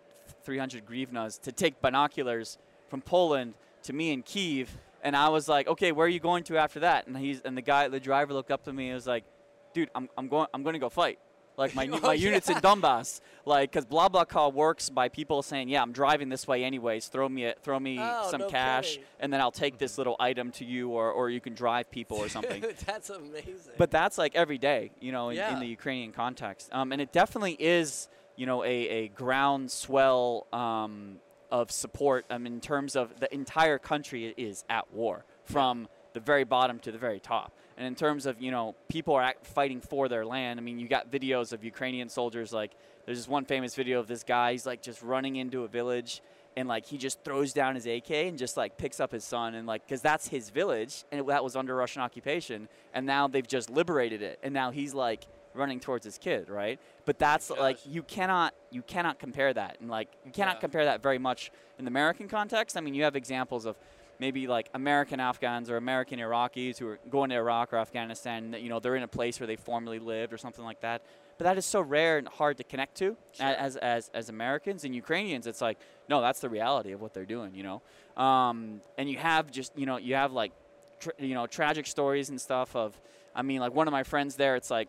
300 0.45 0.87
grivnas 0.87 1.39
to 1.43 1.53
take 1.53 1.83
binoculars 1.83 2.57
from 2.89 3.03
Poland 3.03 3.55
to 3.83 3.93
me 3.93 4.11
in 4.11 4.23
Kiev, 4.23 4.71
and 5.03 5.15
I 5.15 5.29
was 5.29 5.49
like, 5.49 5.69
okay, 5.69 5.93
where 5.93 6.07
are 6.07 6.11
you 6.11 6.21
going 6.21 6.45
to 6.45 6.57
after 6.57 6.81
that? 6.81 7.07
And 7.07 7.15
he's 7.15 7.43
and 7.43 7.59
the 7.59 7.63
guy, 7.63 7.89
the 7.89 8.01
driver, 8.01 8.33
looked 8.33 8.51
up 8.51 8.65
to 8.65 8.73
me 8.73 8.87
and 8.87 8.95
was 8.95 9.07
like, 9.07 9.25
dude, 9.75 9.91
I'm, 9.95 10.09
I'm 10.17 10.29
going 10.29 10.47
I'm 10.55 10.63
going 10.63 10.73
to 10.75 10.79
go 10.81 10.89
fight. 10.89 11.19
Like 11.57 11.75
my 11.77 11.87
Oh, 11.93 12.01
my 12.01 12.15
unit's 12.15 12.49
in 12.49 12.55
yeah. 12.57 12.61
Donbass. 12.63 13.21
Like, 13.47 13.71
cause 13.71 13.85
BlaBlaCar 13.85 14.53
works 14.53 14.89
by 14.91 15.09
people 15.09 15.43
saying, 15.43 15.69
yeah, 15.69 15.83
I'm 15.83 15.93
driving 15.93 16.29
this 16.31 16.49
way 16.49 16.65
anyways. 16.65 17.07
Throw 17.09 17.29
me 17.29 17.45
a, 17.45 17.55
throw 17.63 17.79
me 17.79 17.99
Oh, 18.01 18.29
some 18.31 18.41
no 18.41 18.49
cash, 18.49 18.93
kidding. 18.93 19.05
and 19.21 19.33
then 19.33 19.41
I'll 19.41 19.53
take 19.53 19.79
this 19.79 19.97
little 19.99 20.17
item 20.19 20.51
to 20.53 20.65
you, 20.65 20.89
or 20.91 21.13
or 21.13 21.31
you 21.31 21.41
can 21.41 21.55
drive 21.55 21.91
people 21.91 22.17
or 22.17 22.29
something. 22.29 22.65
That's 22.87 23.11
amazing. 23.11 23.75
But 23.79 23.91
that's 23.93 24.17
like 24.19 24.35
every 24.35 24.59
day, 24.59 24.91
you 25.01 25.13
know, 25.13 25.29
in, 25.29 25.37
Yeah. 25.37 25.53
in 25.55 25.61
the 25.61 25.67
Ukrainian 25.67 26.11
context. 26.13 26.71
Um, 26.73 26.91
and 26.93 27.01
it 27.01 27.13
definitely 27.13 27.57
is, 27.61 28.09
you 28.37 28.47
know, 28.47 28.65
a, 28.65 28.89
a 29.01 29.09
groundswell 29.09 30.47
um, 30.53 31.17
of 31.53 31.71
support 31.71 32.25
um, 32.31 32.47
in 32.47 32.61
terms 32.61 32.97
of 32.97 33.21
the 33.21 33.33
entire 33.33 33.79
country 33.79 34.35
is 34.37 34.65
at 34.69 34.93
war 34.93 35.25
from 35.45 35.89
the 36.15 36.21
very 36.21 36.45
bottom 36.45 36.79
to 36.81 36.91
the 36.93 36.99
very 36.99 37.21
top. 37.21 37.53
And 37.77 37.87
in 37.87 37.95
terms 37.95 38.27
of, 38.27 38.41
you 38.41 38.51
know, 38.51 38.75
people 38.89 39.15
are 39.15 39.23
act- 39.23 39.47
fighting 39.47 39.81
for 39.81 40.09
their 40.09 40.25
land. 40.25 40.61
I 40.61 40.63
mean, 40.63 40.79
you 40.79 40.89
got 40.89 41.11
videos 41.11 41.53
of 41.53 41.65
Ukrainian 41.65 42.09
soldiers 42.09 42.53
like, 42.53 42.73
there's 43.07 43.19
this 43.19 43.29
one 43.29 43.45
famous 43.45 43.75
video 43.75 43.99
of 44.01 44.07
this 44.07 44.23
guy, 44.23 44.53
he's 44.53 44.65
like 44.67 44.81
just 44.83 45.03
running 45.03 45.37
into 45.37 45.65
a 45.65 45.69
village 45.69 46.23
and 46.57 46.69
like 46.69 46.87
he 46.87 46.97
just 46.97 47.23
throws 47.25 47.53
down 47.53 47.75
his 47.75 47.85
AK 47.87 48.11
and 48.13 48.39
just 48.39 48.57
like 48.57 48.79
picks 48.79 49.01
up 49.01 49.11
his 49.13 49.25
son 49.25 49.55
and 49.57 49.67
like 49.67 49.85
because 49.85 50.01
that's 50.01 50.29
his 50.29 50.51
village 50.51 51.05
and 51.11 51.21
it, 51.21 51.27
that 51.27 51.43
was 51.43 51.57
under 51.57 51.75
Russian 51.75 52.01
occupation 52.01 52.69
and 52.95 53.05
now 53.05 53.27
they've 53.27 53.47
just 53.47 53.69
liberated 53.71 54.23
it 54.23 54.39
and 54.43 54.55
now 54.55 54.71
he's 54.71 54.95
like 54.95 55.27
running 55.53 55.81
towards 55.81 56.05
his 56.05 56.17
kid 56.17 56.49
right 56.49 56.79
but 57.07 57.19
that's 57.19 57.51
like 57.51 57.79
you 57.85 58.03
cannot 58.05 58.55
you 58.71 58.83
cannot 58.83 59.19
compare 59.19 59.53
that 59.53 59.77
and 59.81 59.91
like 59.91 60.09
you 60.25 60.31
cannot 60.31 60.57
Yeah. 60.57 60.61
compare 60.61 60.85
that 60.85 61.03
very 61.03 61.19
much 61.19 61.51
in 61.79 61.85
the 61.85 61.91
American 61.91 62.29
context 62.29 62.77
I 62.77 62.81
mean 62.81 62.95
you 62.95 63.03
have 63.03 63.17
examples 63.17 63.67
of 63.67 63.77
maybe 64.19 64.47
like 64.47 64.69
American 64.75 65.21
Afghans 65.21 65.71
or 65.71 65.77
American 65.77 66.19
Iraqis 66.19 66.79
who 66.79 66.89
are 66.89 66.99
going 67.11 67.31
to 67.31 67.37
Iraq 67.37 67.73
or 67.73 67.77
Afghanistan 67.79 68.51
that 68.53 68.63
you 68.63 68.69
know 68.69 68.81
they're 68.81 68.97
in 68.97 69.03
a 69.03 69.09
place 69.09 69.41
where 69.41 69.47
they 69.47 69.57
formerly 69.57 69.99
lived 69.99 70.33
or 70.33 70.39
something 70.39 70.65
like 70.65 70.81
that 70.81 71.03
but 71.37 71.45
that 71.45 71.59
is 71.59 71.65
so 71.67 71.81
rare 71.81 72.19
and 72.19 72.29
hard 72.29 72.57
to 72.59 72.65
connect 72.65 72.97
to 72.97 73.17
Sure. 73.33 73.47
as, 73.47 73.77
as 73.77 74.09
as 74.15 74.29
Americans 74.29 74.85
and 74.85 74.95
Ukrainians. 74.95 75.47
It's 75.47 75.61
like 75.61 75.79
no, 76.09 76.21
that's 76.21 76.41
the 76.41 76.49
reality 76.49 76.93
of 76.93 77.01
what 77.01 77.13
they're 77.15 77.25
doing, 77.25 77.55
you 77.55 77.65
know. 77.65 78.23
Um, 78.23 78.81
and 78.99 79.11
you 79.11 79.19
have 79.19 79.51
just 79.51 79.77
you 79.77 79.87
know 79.87 79.97
you 79.97 80.15
have 80.15 80.33
like 80.33 80.53
tr- 81.01 81.11
you 81.19 81.35
know 81.35 81.47
tragic 81.47 81.87
stories 81.87 82.31
and 82.31 82.41
stuff 82.41 82.77
of. 82.77 82.99
I 83.35 83.43
mean, 83.43 83.59
like 83.59 83.75
one 83.75 83.89
of 83.89 83.93
my 83.93 84.05
friends 84.05 84.37
there, 84.37 84.55
it's 84.55 84.71
like 84.71 84.89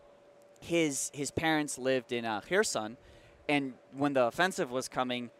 his 0.60 1.10
his 1.16 1.32
parents 1.32 1.80
lived 1.80 2.12
in 2.12 2.26
uh, 2.26 2.42
Kherson, 2.42 2.98
and 3.50 3.74
when 3.98 4.14
the 4.14 4.26
offensive 4.26 4.70
was 4.70 4.88
coming, 4.88 5.32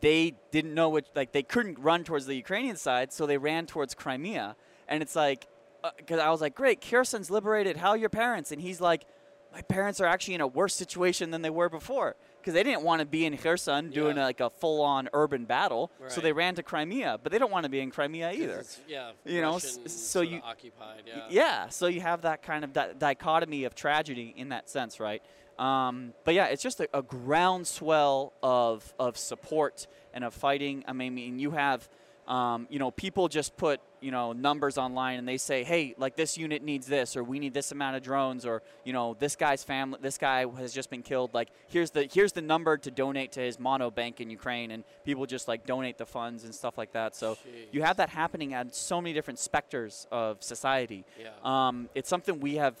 they 0.00 0.34
didn't 0.50 0.74
know 0.74 0.88
which 0.88 1.06
like 1.14 1.32
they 1.32 1.42
couldn't 1.42 1.78
run 1.78 2.04
towards 2.04 2.26
the 2.26 2.34
Ukrainian 2.34 2.76
side, 2.76 3.12
so 3.12 3.26
they 3.26 3.38
ran 3.38 3.66
towards 3.66 3.94
Crimea. 3.94 4.56
And 4.88 5.02
it's 5.02 5.16
like, 5.16 5.46
uh, 5.84 5.90
because 5.96 6.18
I 6.20 6.30
was 6.30 6.40
like, 6.40 6.54
great, 6.54 6.80
Kherson's 6.80 7.30
liberated. 7.30 7.76
How 7.76 7.90
are 7.90 7.96
your 7.96 8.08
parents? 8.08 8.52
And 8.52 8.60
he's 8.60 8.80
like, 8.80 9.04
my 9.52 9.62
parents 9.62 10.00
are 10.00 10.06
actually 10.06 10.34
in 10.34 10.40
a 10.42 10.46
worse 10.46 10.74
situation 10.74 11.30
than 11.30 11.40
they 11.42 11.50
were 11.50 11.68
before 11.70 12.16
because 12.38 12.52
they 12.54 12.62
didn't 12.62 12.82
want 12.82 13.00
to 13.00 13.06
be 13.06 13.24
in 13.24 13.36
Kherson 13.38 13.90
doing 13.90 14.16
Yeah. 14.16 14.24
like 14.24 14.40
a 14.40 14.50
full-on 14.50 15.08
urban 15.14 15.46
battle, 15.46 15.90
so 16.08 16.20
they 16.20 16.32
ran 16.32 16.54
to 16.56 16.62
Crimea. 16.62 17.18
But 17.22 17.32
they 17.32 17.38
don't 17.38 17.50
want 17.50 17.64
to 17.64 17.70
be 17.70 17.80
in 17.80 17.90
Crimea 17.90 18.32
either. 18.32 18.62
yeah. 18.86 19.12
You 19.24 19.40
know, 19.40 19.56
s- 19.56 19.78
so 19.86 20.20
you- 20.20 20.42
occupied. 20.44 21.02
Yeah. 21.06 21.22
Yeah, 21.30 21.68
so 21.70 21.86
you 21.86 22.00
have 22.02 22.22
that 22.22 22.42
kind 22.42 22.62
of 22.62 22.72
di- 22.74 22.92
dichotomy 22.98 23.64
of 23.64 23.74
tragedy 23.74 24.34
in 24.36 24.50
that 24.50 24.68
sense, 24.68 25.00
right? 25.00 25.22
Um, 25.58 26.14
but 26.24 26.34
yeah, 26.34 26.46
it's 26.46 26.62
just 26.62 26.80
a, 26.80 26.88
a 26.94 27.02
groundswell 27.02 28.32
of 28.42 28.94
of 28.98 29.16
support 29.16 29.86
and 30.14 30.24
of 30.24 30.32
fighting. 30.34 30.84
I 30.86 30.92
mean, 30.92 31.12
I 31.12 31.14
mean, 31.14 31.38
you 31.38 31.50
have, 31.52 31.88
um, 32.26 32.66
you 32.70 32.78
know, 32.78 32.90
people 32.90 33.28
just 33.28 33.56
put 33.56 33.80
you 34.00 34.12
know 34.12 34.32
numbers 34.32 34.78
online 34.78 35.18
and 35.18 35.26
they 35.26 35.36
say, 35.36 35.64
hey, 35.64 35.96
like 35.98 36.14
this 36.14 36.38
unit 36.38 36.62
needs 36.62 36.86
this, 36.86 37.16
or 37.16 37.24
we 37.24 37.40
need 37.40 37.54
this 37.54 37.72
amount 37.72 37.96
of 37.96 38.02
drones, 38.02 38.46
or 38.46 38.62
you 38.84 38.92
know, 38.92 39.16
this 39.18 39.34
guy's 39.34 39.64
family, 39.64 39.98
this 40.00 40.16
guy 40.16 40.46
has 40.58 40.72
just 40.72 40.90
been 40.90 41.02
killed. 41.02 41.34
Like 41.34 41.48
here's 41.68 41.90
the 41.90 42.08
here's 42.12 42.32
the 42.32 42.42
number 42.42 42.76
to 42.76 42.90
donate 42.92 43.32
to 43.32 43.40
his 43.40 43.56
monobank 43.56 44.20
in 44.20 44.30
Ukraine, 44.30 44.70
and 44.70 44.84
people 45.04 45.26
just 45.26 45.48
like 45.48 45.66
donate 45.66 45.98
the 45.98 46.06
funds 46.06 46.44
and 46.44 46.54
stuff 46.54 46.78
like 46.78 46.92
that. 46.92 47.16
So 47.16 47.36
you 47.72 47.82
have 47.82 47.96
that 47.96 48.10
happening 48.10 48.54
at 48.54 48.76
so 48.76 49.00
many 49.00 49.12
different 49.12 49.40
specters 49.40 50.06
of 50.12 50.40
society. 50.40 51.04
Yeah. 51.20 51.30
Um, 51.42 51.88
it's 51.96 52.08
something 52.08 52.38
we 52.38 52.56
have 52.56 52.76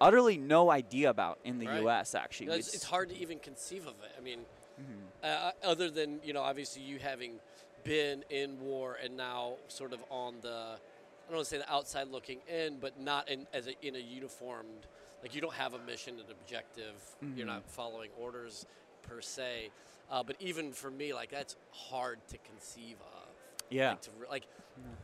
utterly 0.00 0.36
no 0.36 0.70
idea 0.70 1.10
about 1.10 1.38
in 1.44 1.58
the 1.58 1.66
Right. 1.66 1.80
U.S. 1.82 2.14
Actually, 2.14 2.46
You 2.46 2.50
know, 2.52 2.58
it's, 2.58 2.74
it's 2.74 2.84
hard 2.84 3.08
to 3.10 3.16
even 3.18 3.38
conceive 3.38 3.86
of 3.86 3.94
it. 4.02 4.12
I 4.18 4.20
mean, 4.20 4.40
Mm-hmm. 4.78 5.02
uh, 5.24 5.52
other 5.66 5.88
than 5.88 6.20
you 6.22 6.34
know, 6.34 6.42
obviously 6.42 6.82
you 6.82 6.98
having 6.98 7.40
been 7.82 8.22
in 8.28 8.60
war 8.60 8.98
and 9.02 9.16
now 9.16 9.54
sort 9.68 9.94
of 9.94 10.00
on 10.10 10.34
the, 10.42 10.48
I 10.50 11.28
don't 11.30 11.36
want 11.36 11.44
to 11.46 11.50
say 11.50 11.56
the 11.56 11.72
outside 11.72 12.08
looking 12.08 12.40
in, 12.46 12.76
but 12.78 13.00
not 13.00 13.30
in 13.30 13.46
as 13.54 13.68
a, 13.68 13.86
in 13.86 13.96
a 13.96 13.98
uniformed. 13.98 14.86
Like 15.22 15.34
you 15.34 15.40
don't 15.40 15.54
have 15.54 15.72
a 15.72 15.78
mission 15.78 16.20
and 16.20 16.30
objective. 16.30 16.92
You're 17.34 17.46
Mhm. 17.46 17.48
not 17.48 17.70
following 17.70 18.10
orders 18.20 18.66
per 19.08 19.22
se. 19.22 19.70
Uh, 20.10 20.22
but 20.22 20.36
even 20.40 20.72
for 20.72 20.90
me, 20.90 21.14
like 21.14 21.30
that's 21.30 21.56
hard 21.72 22.18
to 22.28 22.36
conceive 22.38 22.96
of. 23.00 23.28
Yeah. 23.70 23.90
Like, 23.90 24.02
to, 24.02 24.10
like 24.30 24.46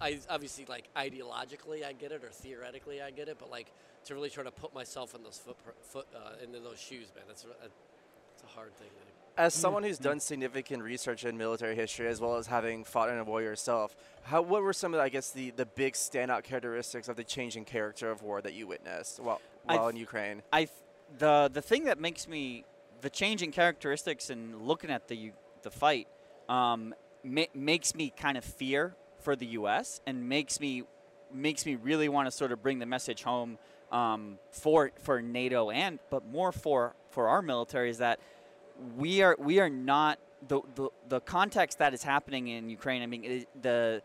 I 0.00 0.18
obviously 0.28 0.66
like 0.68 0.88
ideologically 0.96 1.84
I 1.84 1.92
get 1.92 2.12
it 2.12 2.22
or 2.24 2.30
theoretically 2.30 3.00
I 3.02 3.10
get 3.10 3.28
it, 3.28 3.38
but 3.38 3.50
like 3.50 3.72
to 4.04 4.14
really 4.14 4.30
try 4.30 4.44
to 4.44 4.50
put 4.50 4.74
myself 4.74 5.14
in 5.14 5.22
those 5.22 5.38
foot, 5.38 5.56
foot 5.82 6.06
uh, 6.14 6.42
into 6.42 6.60
those 6.60 6.78
shoes, 6.80 7.12
man, 7.14 7.24
that's 7.26 7.44
a, 7.44 7.48
it's 8.34 8.42
a 8.42 8.46
hard 8.46 8.74
thing 8.76 8.88
to 8.88 8.94
do. 8.94 9.12
As 9.38 9.54
someone 9.54 9.82
who's 9.82 9.98
done 9.98 10.20
significant 10.20 10.82
research 10.82 11.24
in 11.24 11.38
military 11.38 11.74
history, 11.74 12.06
as 12.06 12.20
well 12.20 12.36
as 12.36 12.48
having 12.48 12.84
fought 12.84 13.08
in 13.08 13.16
a 13.16 13.24
war 13.24 13.40
yourself, 13.40 13.96
how 14.24 14.42
what 14.42 14.62
were 14.62 14.74
some 14.74 14.92
of, 14.92 14.98
the, 14.98 15.02
I 15.02 15.08
guess, 15.08 15.30
the, 15.30 15.50
the 15.52 15.64
big 15.64 15.94
standout 15.94 16.42
characteristics 16.42 17.08
of 17.08 17.16
the 17.16 17.24
changing 17.24 17.64
character 17.64 18.10
of 18.10 18.22
war 18.22 18.42
that 18.42 18.52
you 18.52 18.66
witnessed 18.66 19.20
while, 19.20 19.40
I 19.66 19.76
while 19.76 19.84
th- 19.86 19.94
in 19.94 20.00
Ukraine? 20.00 20.42
I 20.52 20.64
th- 20.64 20.70
the 21.18 21.50
the 21.52 21.62
thing 21.62 21.84
that 21.84 21.98
makes 21.98 22.28
me 22.28 22.64
the 23.00 23.08
changing 23.08 23.52
characteristics 23.52 24.28
and 24.28 24.62
looking 24.62 24.90
at 24.90 25.08
the 25.08 25.32
the 25.62 25.70
fight 25.70 26.08
um, 26.48 26.94
ma- 27.24 27.44
makes 27.54 27.94
me 27.94 28.12
kind 28.16 28.36
of 28.36 28.44
fear 28.44 28.94
for 29.20 29.36
the 29.36 29.46
U.S. 29.46 30.00
and 30.06 30.28
makes 30.28 30.60
me 30.60 30.84
makes 31.32 31.64
me 31.64 31.76
really 31.76 32.08
want 32.08 32.26
to 32.26 32.30
sort 32.30 32.52
of 32.52 32.62
bring 32.62 32.78
the 32.78 32.86
message 32.86 33.22
home 33.22 33.58
um, 33.90 34.38
for 34.50 34.90
for 35.02 35.22
NATO 35.22 35.70
and 35.70 35.98
but 36.10 36.26
more 36.26 36.52
for 36.52 36.94
for 37.10 37.28
our 37.28 37.42
military 37.42 37.90
is 37.90 37.98
that 37.98 38.20
we 38.96 39.22
are 39.22 39.36
we 39.38 39.60
are 39.60 39.70
not 39.70 40.18
the 40.48 40.60
the, 40.74 40.88
the 41.08 41.20
context 41.20 41.78
that 41.78 41.94
is 41.94 42.02
happening 42.02 42.48
in 42.48 42.68
Ukraine. 42.68 43.02
I 43.02 43.06
mean 43.06 43.46
the 43.60 44.02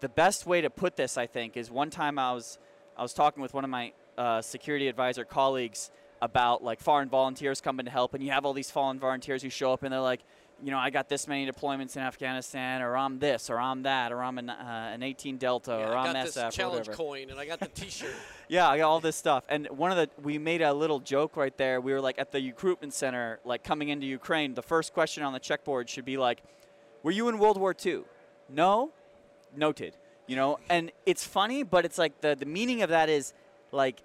the 0.00 0.08
best 0.08 0.46
way 0.46 0.60
to 0.60 0.70
put 0.70 0.96
this, 0.96 1.16
I 1.16 1.26
think, 1.26 1.56
is 1.56 1.70
one 1.70 1.90
time 1.90 2.18
I 2.18 2.32
was 2.32 2.58
I 2.96 3.02
was 3.02 3.14
talking 3.14 3.42
with 3.42 3.54
one 3.54 3.64
of 3.64 3.70
my 3.70 3.92
uh, 4.16 4.40
security 4.40 4.88
advisor 4.88 5.24
colleagues 5.24 5.90
about 6.22 6.64
like 6.64 6.80
foreign 6.80 7.08
volunteers 7.08 7.60
coming 7.60 7.86
to 7.86 7.92
help, 7.92 8.14
and 8.14 8.22
you 8.22 8.30
have 8.30 8.44
all 8.44 8.52
these 8.52 8.70
foreign 8.70 8.98
volunteers 8.98 9.42
who 9.42 9.50
show 9.50 9.72
up 9.72 9.82
and 9.82 9.92
they're 9.92 10.00
like, 10.00 10.22
you 10.62 10.70
know, 10.70 10.78
I 10.78 10.90
got 10.90 11.08
this 11.08 11.28
many 11.28 11.50
deployments 11.50 11.96
in 11.96 12.02
Afghanistan, 12.02 12.80
or 12.80 12.96
I'm 12.96 13.18
this, 13.18 13.50
or 13.50 13.58
I'm 13.58 13.82
that, 13.82 14.10
or 14.10 14.22
I'm 14.22 14.38
an, 14.38 14.48
uh, 14.50 14.90
an 14.92 15.02
18 15.02 15.36
Delta, 15.36 15.72
Yeah, 15.72 15.88
or 15.90 15.94
I 15.94 16.06
I'm 16.06 16.12
got 16.14 16.26
SF, 16.26 16.46
this 16.46 16.54
challenge 16.54 16.90
coin 16.90 17.30
and 17.30 17.38
I 17.38 17.44
got 17.46 17.60
the 17.60 17.66
T-shirt. 17.74 18.14
Yeah, 18.48 18.68
I 18.68 18.78
got 18.78 18.88
all 18.88 19.00
this 19.00 19.16
stuff. 19.16 19.44
And 19.48 19.66
one 19.68 19.90
of 19.90 19.96
the 19.98 20.08
we 20.22 20.38
made 20.38 20.62
a 20.62 20.72
little 20.72 21.00
joke 21.00 21.36
right 21.36 21.56
there. 21.58 21.80
We 21.80 21.92
were 21.92 22.00
like 22.00 22.18
at 22.18 22.32
the 22.32 22.42
recruitment 22.44 22.94
center, 22.94 23.38
like 23.44 23.64
coming 23.64 23.90
into 23.90 24.06
Ukraine. 24.06 24.54
The 24.54 24.62
first 24.62 24.94
question 24.94 25.22
on 25.22 25.32
the 25.32 25.40
checkboard 25.40 25.88
should 25.88 26.04
be 26.06 26.16
like, 26.16 26.42
"Were 27.02 27.10
you 27.10 27.28
in 27.28 27.38
World 27.38 27.58
War 27.58 27.74
II?" 27.84 28.04
No. 28.48 28.92
Noted. 29.54 29.96
You 30.26 30.36
know, 30.36 30.58
and 30.68 30.90
it's 31.04 31.24
funny, 31.24 31.62
but 31.62 31.84
it's 31.84 31.98
like 31.98 32.20
the 32.20 32.34
the 32.34 32.46
meaning 32.46 32.82
of 32.82 32.90
that 32.90 33.08
is 33.08 33.32
like, 33.72 34.02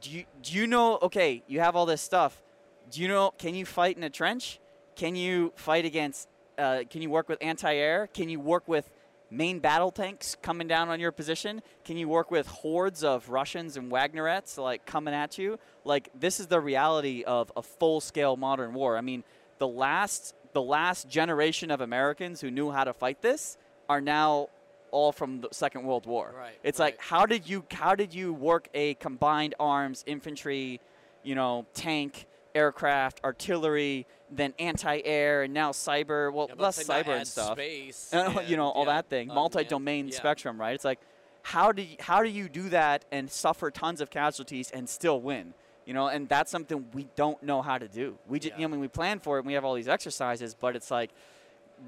do 0.00 0.10
you 0.10 0.24
do 0.42 0.54
you 0.54 0.66
know? 0.66 0.98
Okay, 1.02 1.42
you 1.46 1.60
have 1.60 1.76
all 1.76 1.86
this 1.86 2.02
stuff. 2.02 2.42
Do 2.90 3.00
you 3.00 3.08
know? 3.08 3.32
Can 3.38 3.54
you 3.54 3.64
fight 3.64 3.96
in 3.96 4.02
a 4.02 4.10
trench? 4.10 4.58
Can 4.96 5.16
you 5.16 5.52
fight 5.56 5.84
against? 5.84 6.28
Uh, 6.56 6.84
can 6.88 7.02
you 7.02 7.10
work 7.10 7.28
with 7.28 7.38
anti-air? 7.42 8.08
Can 8.14 8.28
you 8.28 8.38
work 8.38 8.68
with 8.68 8.88
main 9.30 9.58
battle 9.58 9.90
tanks 9.90 10.36
coming 10.42 10.68
down 10.68 10.88
on 10.88 11.00
your 11.00 11.10
position? 11.10 11.62
Can 11.84 11.96
you 11.96 12.08
work 12.08 12.30
with 12.30 12.46
hordes 12.46 13.02
of 13.02 13.28
Russians 13.28 13.76
and 13.76 13.90
Wagnerettes 13.90 14.56
like 14.56 14.86
coming 14.86 15.14
at 15.14 15.36
you? 15.38 15.58
Like 15.84 16.08
this 16.18 16.38
is 16.38 16.46
the 16.46 16.60
reality 16.60 17.24
of 17.24 17.50
a 17.56 17.62
full-scale 17.62 18.36
modern 18.36 18.72
war. 18.74 18.96
I 18.96 19.00
mean, 19.00 19.24
the 19.58 19.66
last 19.68 20.34
the 20.52 20.62
last 20.62 21.08
generation 21.08 21.72
of 21.72 21.80
Americans 21.80 22.40
who 22.40 22.48
knew 22.50 22.70
how 22.70 22.84
to 22.84 22.92
fight 22.92 23.20
this 23.22 23.58
are 23.88 24.00
now 24.00 24.48
all 24.92 25.10
from 25.10 25.40
the 25.40 25.48
Second 25.50 25.82
World 25.84 26.06
War. 26.06 26.32
Right, 26.36 26.54
It's 26.62 26.78
right. 26.78 26.86
like 26.94 27.00
how 27.00 27.26
did 27.26 27.48
you 27.48 27.64
how 27.72 27.96
did 27.96 28.14
you 28.14 28.32
work 28.32 28.68
a 28.74 28.94
combined 28.94 29.56
arms 29.58 30.04
infantry, 30.06 30.80
you 31.24 31.34
know, 31.34 31.66
tank, 31.74 32.26
aircraft, 32.54 33.20
artillery, 33.24 34.06
then 34.30 34.54
anti-air, 34.58 35.42
and 35.42 35.54
now 35.54 35.72
cyber. 35.72 36.32
Well, 36.32 36.48
Yeah, 36.48 36.62
less 36.62 36.82
cyber 36.82 37.16
and 37.16 37.26
stuff. 37.26 37.56
Space 37.56 38.12
Uh, 38.12 38.42
you 38.46 38.56
know 38.56 38.68
all 38.68 38.86
yeah, 38.86 38.94
that 38.94 39.08
thing, 39.08 39.28
multi-domain 39.28 40.08
yeah. 40.08 40.16
spectrum, 40.16 40.60
right? 40.60 40.74
It's 40.74 40.84
like 40.84 41.00
how 41.44 41.72
do 41.72 41.82
you, 41.82 41.96
how 42.00 42.22
do 42.22 42.28
you 42.30 42.48
do 42.48 42.70
that 42.70 43.04
and 43.12 43.30
suffer 43.30 43.70
tons 43.70 44.00
of 44.00 44.08
casualties 44.08 44.70
and 44.70 44.88
still 44.88 45.20
win? 45.20 45.52
You 45.84 45.92
know, 45.92 46.08
and 46.08 46.26
that's 46.26 46.50
something 46.50 46.86
we 46.94 47.06
don't 47.14 47.42
know 47.42 47.60
how 47.60 47.76
to 47.76 47.86
do. 47.86 48.16
We 48.26 48.38
just, 48.38 48.54
you 48.54 48.60
know, 48.60 48.68
I 48.68 48.70
mean, 48.72 48.80
we 48.80 48.88
plan 48.88 49.20
for 49.20 49.36
it, 49.36 49.40
and 49.40 49.46
we 49.46 49.52
have 49.52 49.64
all 49.66 49.74
these 49.74 49.88
exercises, 49.88 50.56
but 50.58 50.74
it's 50.74 50.90
like 50.90 51.10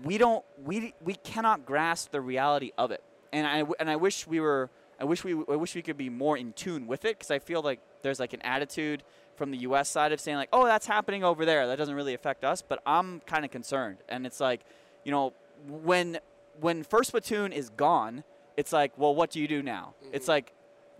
we 0.04 0.18
don't, 0.18 0.44
we 0.62 0.92
we 1.02 1.14
cannot 1.14 1.64
grasp 1.64 2.10
the 2.10 2.20
reality 2.20 2.72
of 2.76 2.90
it. 2.90 3.02
And 3.32 3.46
I 3.46 3.64
and 3.80 3.88
I 3.88 3.96
wish 3.96 4.26
we 4.26 4.40
were, 4.40 4.68
I 5.00 5.04
wish 5.04 5.24
we, 5.24 5.32
I 5.32 5.56
wish 5.56 5.74
we 5.74 5.80
could 5.80 5.96
be 5.96 6.10
more 6.10 6.36
in 6.36 6.52
tune 6.52 6.86
with 6.86 7.06
it 7.06 7.18
because 7.18 7.30
I 7.30 7.38
feel 7.38 7.62
like 7.62 7.80
there's 8.02 8.20
like 8.20 8.34
an 8.34 8.42
attitude 8.42 9.02
from 9.36 9.50
the 9.50 9.58
U.S. 9.58 9.88
side 9.88 10.12
of 10.12 10.20
saying 10.20 10.36
like, 10.38 10.48
oh, 10.52 10.64
that's 10.64 10.86
happening 10.86 11.22
over 11.24 11.44
there. 11.44 11.66
That 11.66 11.76
doesn't 11.76 11.94
really 11.94 12.14
affect 12.14 12.44
us, 12.44 12.62
but 12.62 12.80
I'm 12.86 13.20
kind 13.20 13.44
of 13.44 13.50
concerned. 13.50 13.98
And 14.08 14.26
it's 14.26 14.40
like, 14.40 14.60
you 15.04 15.12
know, 15.12 15.32
when 15.68 16.18
when 16.60 16.82
first 16.82 17.10
platoon 17.10 17.52
is 17.52 17.68
gone, 17.70 18.24
it's 18.56 18.72
like, 18.72 18.92
well, 18.96 19.14
what 19.14 19.30
do 19.30 19.40
you 19.40 19.46
do 19.48 19.62
now? 19.62 19.94
It's 20.12 20.24
Mhm. 20.24 20.28
like, 20.28 20.52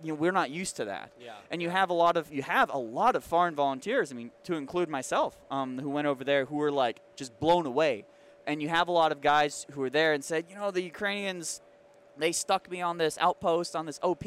you 0.03 0.09
know, 0.13 0.15
we're 0.15 0.33
not 0.33 0.51
used 0.51 0.77
to 0.77 0.85
that. 0.85 1.11
Yeah. 1.19 1.33
And 1.51 1.63
you 1.63 1.71
have 1.71 1.89
a 1.89 1.95
lot 1.95 2.17
of 2.19 2.31
you 2.33 2.43
have 2.43 2.69
a 2.71 2.79
lot 2.79 3.17
of 3.17 3.25
foreign 3.25 3.55
volunteers. 3.55 4.13
I 4.13 4.15
mean, 4.15 4.31
to 4.45 4.55
include 4.55 4.89
myself, 4.91 5.39
um, 5.51 5.79
who 5.79 5.89
went 5.91 6.07
over 6.07 6.23
there, 6.25 6.45
who 6.45 6.57
were 6.57 6.71
like 6.73 7.01
just 7.17 7.39
blown 7.41 7.65
away. 7.67 8.05
And 8.47 8.61
you 8.63 8.69
have 8.69 8.87
a 8.89 8.93
lot 8.93 9.11
of 9.13 9.21
guys 9.23 9.67
who 9.73 9.81
were 9.81 9.91
there 9.91 10.13
and 10.13 10.23
said, 10.25 10.45
you 10.49 10.55
know, 10.57 10.71
the 10.71 10.83
Ukrainians, 10.83 11.61
they 12.19 12.31
stuck 12.33 12.71
me 12.71 12.81
on 12.81 12.99
this 12.99 13.19
outpost 13.19 13.75
on 13.75 13.87
this 13.87 13.99
OP, 14.03 14.25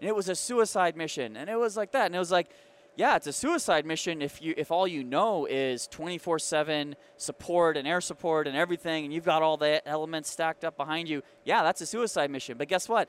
and 0.00 0.08
it 0.10 0.14
was 0.14 0.28
a 0.28 0.34
suicide 0.36 0.94
mission, 0.96 1.36
and 1.36 1.48
it 1.48 1.56
was 1.58 1.76
like 1.76 1.90
that, 1.92 2.06
and 2.06 2.14
it 2.14 2.18
was 2.18 2.30
like, 2.30 2.48
yeah, 2.96 3.16
it's 3.16 3.26
a 3.26 3.32
suicide 3.32 3.86
mission 3.86 4.20
if 4.22 4.42
you 4.42 4.54
if 4.56 4.70
all 4.70 4.86
you 4.86 5.02
know 5.04 5.46
is 5.46 5.88
24/7 5.88 6.94
support 7.16 7.76
and 7.76 7.86
air 7.88 8.00
support 8.00 8.46
and 8.46 8.56
everything, 8.56 9.04
and 9.04 9.12
you've 9.14 9.24
got 9.24 9.42
all 9.42 9.56
the 9.56 9.86
elements 9.88 10.30
stacked 10.30 10.64
up 10.64 10.76
behind 10.76 11.08
you. 11.08 11.22
Yeah, 11.44 11.62
that's 11.62 11.80
a 11.80 11.86
suicide 11.86 12.30
mission. 12.30 12.58
But 12.58 12.68
guess 12.68 12.88
what? 12.88 13.08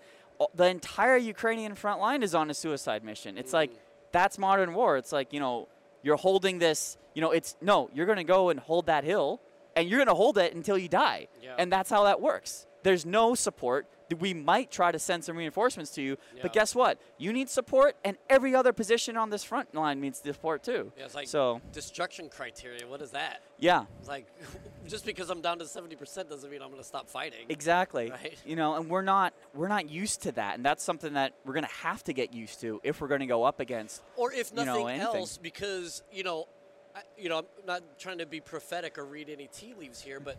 The 0.56 0.66
entire 0.68 1.18
Ukrainian 1.18 1.76
front 1.76 2.00
line 2.00 2.24
is 2.24 2.34
on 2.34 2.50
a 2.50 2.54
suicide 2.54 3.04
mission. 3.04 3.38
It's 3.38 3.54
like 3.54 3.72
Mhm. 3.72 3.78
that's 4.12 4.38
modern 4.38 4.74
war. 4.74 4.98
It's 4.98 5.12
like 5.12 5.34
you 5.34 5.40
know 5.40 5.68
you're 6.02 6.18
holding 6.18 6.60
this. 6.60 6.98
You 7.14 7.22
know, 7.22 7.32
it's 7.32 7.56
no, 7.62 7.90
you're 7.94 8.06
going 8.08 8.18
to 8.18 8.24
go 8.24 8.50
and 8.50 8.60
hold 8.60 8.88
that 8.88 9.04
hill, 9.04 9.40
and 9.76 9.88
you're 9.88 10.00
going 10.00 10.08
to 10.08 10.16
hold 10.16 10.38
it 10.38 10.54
until 10.56 10.78
you 10.78 10.88
die. 10.90 11.28
Yeah. 11.42 11.56
And 11.58 11.72
that's 11.72 11.90
how 11.90 12.04
that 12.06 12.20
works. 12.22 12.66
There's 12.84 13.06
no 13.06 13.34
support. 13.36 13.88
We 14.20 14.34
might 14.36 14.70
try 14.70 14.92
to 14.92 15.00
send 15.00 15.24
some 15.24 15.36
reinforcements 15.38 15.90
to 15.92 16.02
you, 16.04 16.18
Yeah. 16.36 16.44
but 16.44 16.54
guess 16.54 16.76
what? 16.76 17.00
You 17.18 17.34
need 17.34 17.50
support, 17.50 17.96
and 18.06 18.16
every 18.30 18.54
other 18.54 18.72
position 18.72 19.18
on 19.18 19.32
this 19.32 19.44
front 19.44 19.74
line 19.74 20.02
needs 20.02 20.20
support 20.20 20.62
too. 20.64 20.92
Yeah, 20.96 21.06
it's 21.06 21.16
like 21.16 21.28
so 21.28 21.62
destruction 21.72 22.30
criteria. 22.30 22.86
What 22.88 23.02
is 23.02 23.10
that? 23.12 23.42
yeah, 23.58 23.86
It's 24.00 24.08
like 24.10 24.28
just 24.88 25.06
because 25.06 25.32
I'm 25.32 25.42
down 25.42 25.58
to 25.60 25.66
seventy 25.66 25.96
percent 25.96 26.30
doesn't 26.30 26.48
mean 26.52 26.62
I'm 26.62 26.68
going 26.70 26.82
to 26.82 26.88
stop 26.88 27.10
fighting. 27.10 27.46
exactly. 27.50 28.12
Right. 28.12 28.38
You 28.46 28.56
know, 28.56 28.76
and 28.76 28.88
we're 28.88 29.02
not 29.02 29.34
we're 29.56 29.68
not 29.70 29.90
used 29.90 30.22
to 30.24 30.32
that, 30.34 30.56
and 30.58 30.66
that's 30.66 30.84
something 30.84 31.14
that 31.14 31.34
we're 31.46 31.54
gonna 31.54 31.68
have 31.82 32.04
to 32.04 32.14
get 32.14 32.34
used 32.34 32.62
to 32.62 32.82
if 32.84 33.02
we're 33.02 33.08
gonna 33.08 33.26
go 33.26 33.44
up 33.46 33.60
against. 33.60 34.04
Or 34.16 34.32
if 34.32 34.52
you 34.52 34.64
know, 34.64 34.84
nothing 34.84 35.00
else, 35.00 35.38
because 35.40 36.04
you 36.12 36.24
know, 36.24 36.48
I, 36.96 37.02
you 37.18 37.30
know, 37.30 37.40
I'm 37.40 37.46
not 37.66 37.82
trying 37.98 38.20
to 38.20 38.28
be 38.28 38.42
prophetic 38.42 39.00
or 39.00 39.06
read 39.06 39.30
any 39.30 39.48
tea 39.52 39.74
leaves 39.80 40.02
here, 40.02 40.20
but 40.20 40.38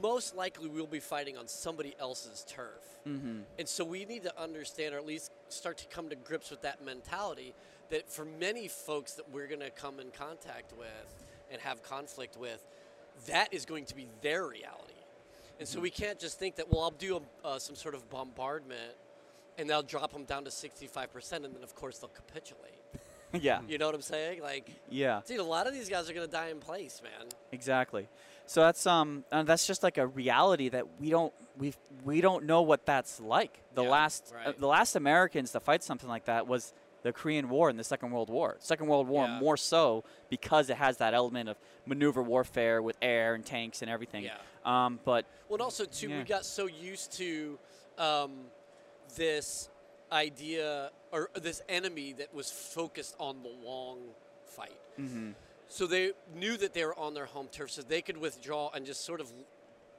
most 0.00 0.36
likely 0.36 0.68
we'll 0.68 0.86
be 0.86 1.00
fighting 1.00 1.36
on 1.36 1.48
somebody 1.48 1.94
else's 1.98 2.44
turf. 2.48 2.82
Mm-hmm. 3.06 3.40
And 3.58 3.68
so 3.68 3.84
we 3.84 4.04
need 4.04 4.22
to 4.24 4.40
understand, 4.40 4.94
or 4.94 4.98
at 4.98 5.06
least 5.06 5.32
start 5.48 5.78
to 5.78 5.86
come 5.86 6.08
to 6.08 6.16
grips 6.16 6.50
with 6.50 6.62
that 6.62 6.84
mentality 6.84 7.54
that 7.90 8.08
for 8.10 8.24
many 8.24 8.68
folks 8.68 9.14
that 9.14 9.30
we're 9.30 9.46
going 9.46 9.60
to 9.60 9.70
come 9.70 10.00
in 10.00 10.10
contact 10.10 10.72
with 10.78 11.24
and 11.50 11.60
have 11.60 11.82
conflict 11.82 12.36
with, 12.36 12.64
that 13.26 13.52
is 13.52 13.64
going 13.64 13.84
to 13.86 13.94
be 13.94 14.08
their 14.22 14.46
reality. 14.46 14.92
And 15.58 15.68
so 15.68 15.80
we 15.80 15.90
can't 15.90 16.18
just 16.18 16.38
think 16.38 16.56
that, 16.56 16.70
well, 16.70 16.82
I'll 16.82 16.90
do 16.90 17.20
a, 17.44 17.46
uh, 17.46 17.58
some 17.58 17.76
sort 17.76 17.94
of 17.94 18.08
bombardment 18.08 18.94
and 19.58 19.68
they'll 19.68 19.82
drop 19.82 20.12
them 20.12 20.24
down 20.24 20.44
to 20.44 20.50
65%, 20.50 21.32
and 21.32 21.44
then 21.44 21.62
of 21.62 21.74
course 21.74 21.98
they'll 21.98 22.08
capitulate. 22.08 22.72
yeah. 23.32 23.60
You 23.68 23.78
know 23.78 23.86
what 23.86 23.94
I'm 23.94 24.02
saying? 24.02 24.42
Like, 24.42 24.70
Yeah. 24.90 25.20
dude, 25.26 25.40
a 25.40 25.44
lot 25.44 25.66
of 25.66 25.74
these 25.74 25.88
guys 25.88 26.08
are 26.08 26.14
going 26.14 26.26
to 26.26 26.32
die 26.32 26.48
in 26.48 26.58
place, 26.58 27.00
man. 27.02 27.28
Exactly. 27.52 28.08
So 28.52 28.60
that's 28.60 28.86
um 28.86 29.24
uh, 29.32 29.44
that's 29.44 29.66
just 29.66 29.82
like 29.82 29.96
a 29.96 30.06
reality 30.06 30.68
that 30.68 30.84
we 31.00 31.08
don't 31.08 31.32
we 31.56 31.72
we 32.04 32.20
don't 32.20 32.44
know 32.44 32.60
what 32.60 32.84
that's 32.84 33.18
like. 33.18 33.62
The 33.74 33.82
Yeah, 33.82 33.88
last 33.88 34.34
uh, 34.44 34.52
the 34.58 34.66
last 34.66 34.94
Americans 34.94 35.52
to 35.52 35.60
fight 35.60 35.82
something 35.82 36.08
like 36.08 36.26
that 36.26 36.46
was 36.46 36.74
the 37.02 37.14
Korean 37.14 37.48
War 37.48 37.70
and 37.70 37.78
the 37.78 37.84
Second 37.84 38.10
World 38.10 38.28
War. 38.28 38.56
Second 38.58 38.88
World 38.88 39.08
War 39.08 39.24
Yeah. 39.24 39.38
more 39.40 39.56
so 39.56 40.04
because 40.28 40.68
it 40.68 40.76
has 40.76 40.98
that 40.98 41.14
element 41.14 41.48
of 41.48 41.56
maneuver 41.86 42.22
warfare 42.22 42.82
with 42.82 42.96
air 43.00 43.34
and 43.34 43.42
tanks 43.44 43.80
and 43.80 43.90
everything. 43.90 44.24
Yeah. 44.24 44.36
Um, 44.66 45.00
but 45.02 45.24
Well, 45.48 45.54
and 45.56 45.62
also 45.62 45.86
too, 45.86 46.10
Yeah. 46.10 46.18
we 46.18 46.24
got 46.24 46.44
so 46.44 46.66
used 46.66 47.12
to 47.12 47.58
um, 47.96 48.32
this 49.16 49.70
idea 50.12 50.90
or 51.10 51.30
this 51.40 51.62
enemy 51.70 52.12
that 52.12 52.34
was 52.34 52.50
focused 52.50 53.16
on 53.18 53.42
the 53.42 53.48
long 53.70 53.98
fight. 54.44 54.78
mhm. 55.00 55.34
So 55.72 55.86
they 55.86 56.12
knew 56.34 56.58
that 56.58 56.74
they 56.74 56.84
were 56.84 56.98
on 56.98 57.14
their 57.14 57.24
home 57.24 57.48
turf, 57.50 57.70
so 57.70 57.80
they 57.80 58.02
could 58.02 58.18
withdraw 58.18 58.70
and 58.74 58.84
just 58.84 59.06
sort 59.06 59.22
of 59.22 59.32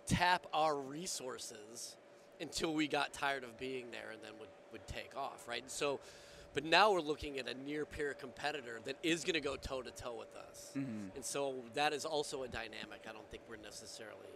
tap 0.06 0.46
our 0.54 0.76
resources 0.76 1.96
until 2.40 2.76
we 2.76 2.88
got 2.88 3.12
tired 3.12 3.44
of 3.44 3.58
being 3.58 3.90
there, 3.92 4.12
and 4.12 4.22
then 4.22 4.34
would, 4.40 4.50
would 4.72 4.86
take 4.86 5.18
off, 5.18 5.48
right? 5.48 5.64
So, 5.72 6.00
but 6.54 6.64
now 6.64 6.92
we're 6.92 7.00
looking 7.02 7.40
at 7.40 7.48
a 7.48 7.56
near 7.56 7.86
peer 7.86 8.14
competitor 8.14 8.82
that 8.86 8.98
is 9.02 9.24
going 9.24 9.34
to 9.34 9.42
go 9.42 9.56
toe 9.56 9.82
to 9.82 9.90
toe 9.90 10.14
with 10.14 10.36
us, 10.36 10.70
Mhm. 10.78 11.16
and 11.16 11.26
so 11.26 11.56
that 11.74 11.92
is 11.92 12.06
also 12.06 12.44
a 12.44 12.48
dynamic. 12.48 13.08
I 13.10 13.12
don't 13.12 13.28
think 13.32 13.42
we're 13.50 13.56
necessarily 13.58 14.30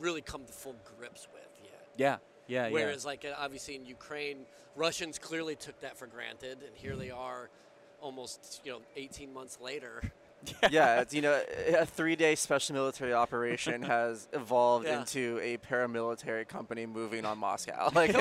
really 0.00 0.20
come 0.22 0.44
to 0.46 0.52
full 0.52 0.74
grips 0.98 1.28
with 1.32 1.48
yet. 1.62 1.86
Yeah. 1.96 2.18
Yeah, 2.48 2.66
yeah, 2.66 2.72
Whereas, 2.72 3.04
like 3.06 3.24
uh, 3.24 3.34
obviously 3.38 3.76
in 3.76 3.86
Ukraine, 3.86 4.46
Russians 4.74 5.18
clearly 5.20 5.54
took 5.54 5.78
that 5.80 5.96
for 5.96 6.06
granted, 6.08 6.58
and 6.66 6.76
here 6.76 6.96
they 6.96 7.10
are, 7.12 7.48
almost 8.00 8.60
you 8.64 8.72
know 8.72 8.80
18 8.96 9.32
months 9.32 9.60
later. 9.60 10.02
yeah, 10.70 11.00
it's, 11.00 11.14
you 11.14 11.22
know, 11.22 11.40
a 11.78 11.86
three-day 11.86 12.34
special 12.34 12.74
military 12.74 13.12
operation 13.14 13.82
has 13.82 14.28
evolved 14.32 14.86
Yeah. 14.86 15.00
into 15.00 15.38
a 15.42 15.56
paramilitary 15.58 16.46
company 16.46 16.86
moving 16.86 17.24
on 17.24 17.38
Moscow. 17.38 17.90
Like 17.94 18.12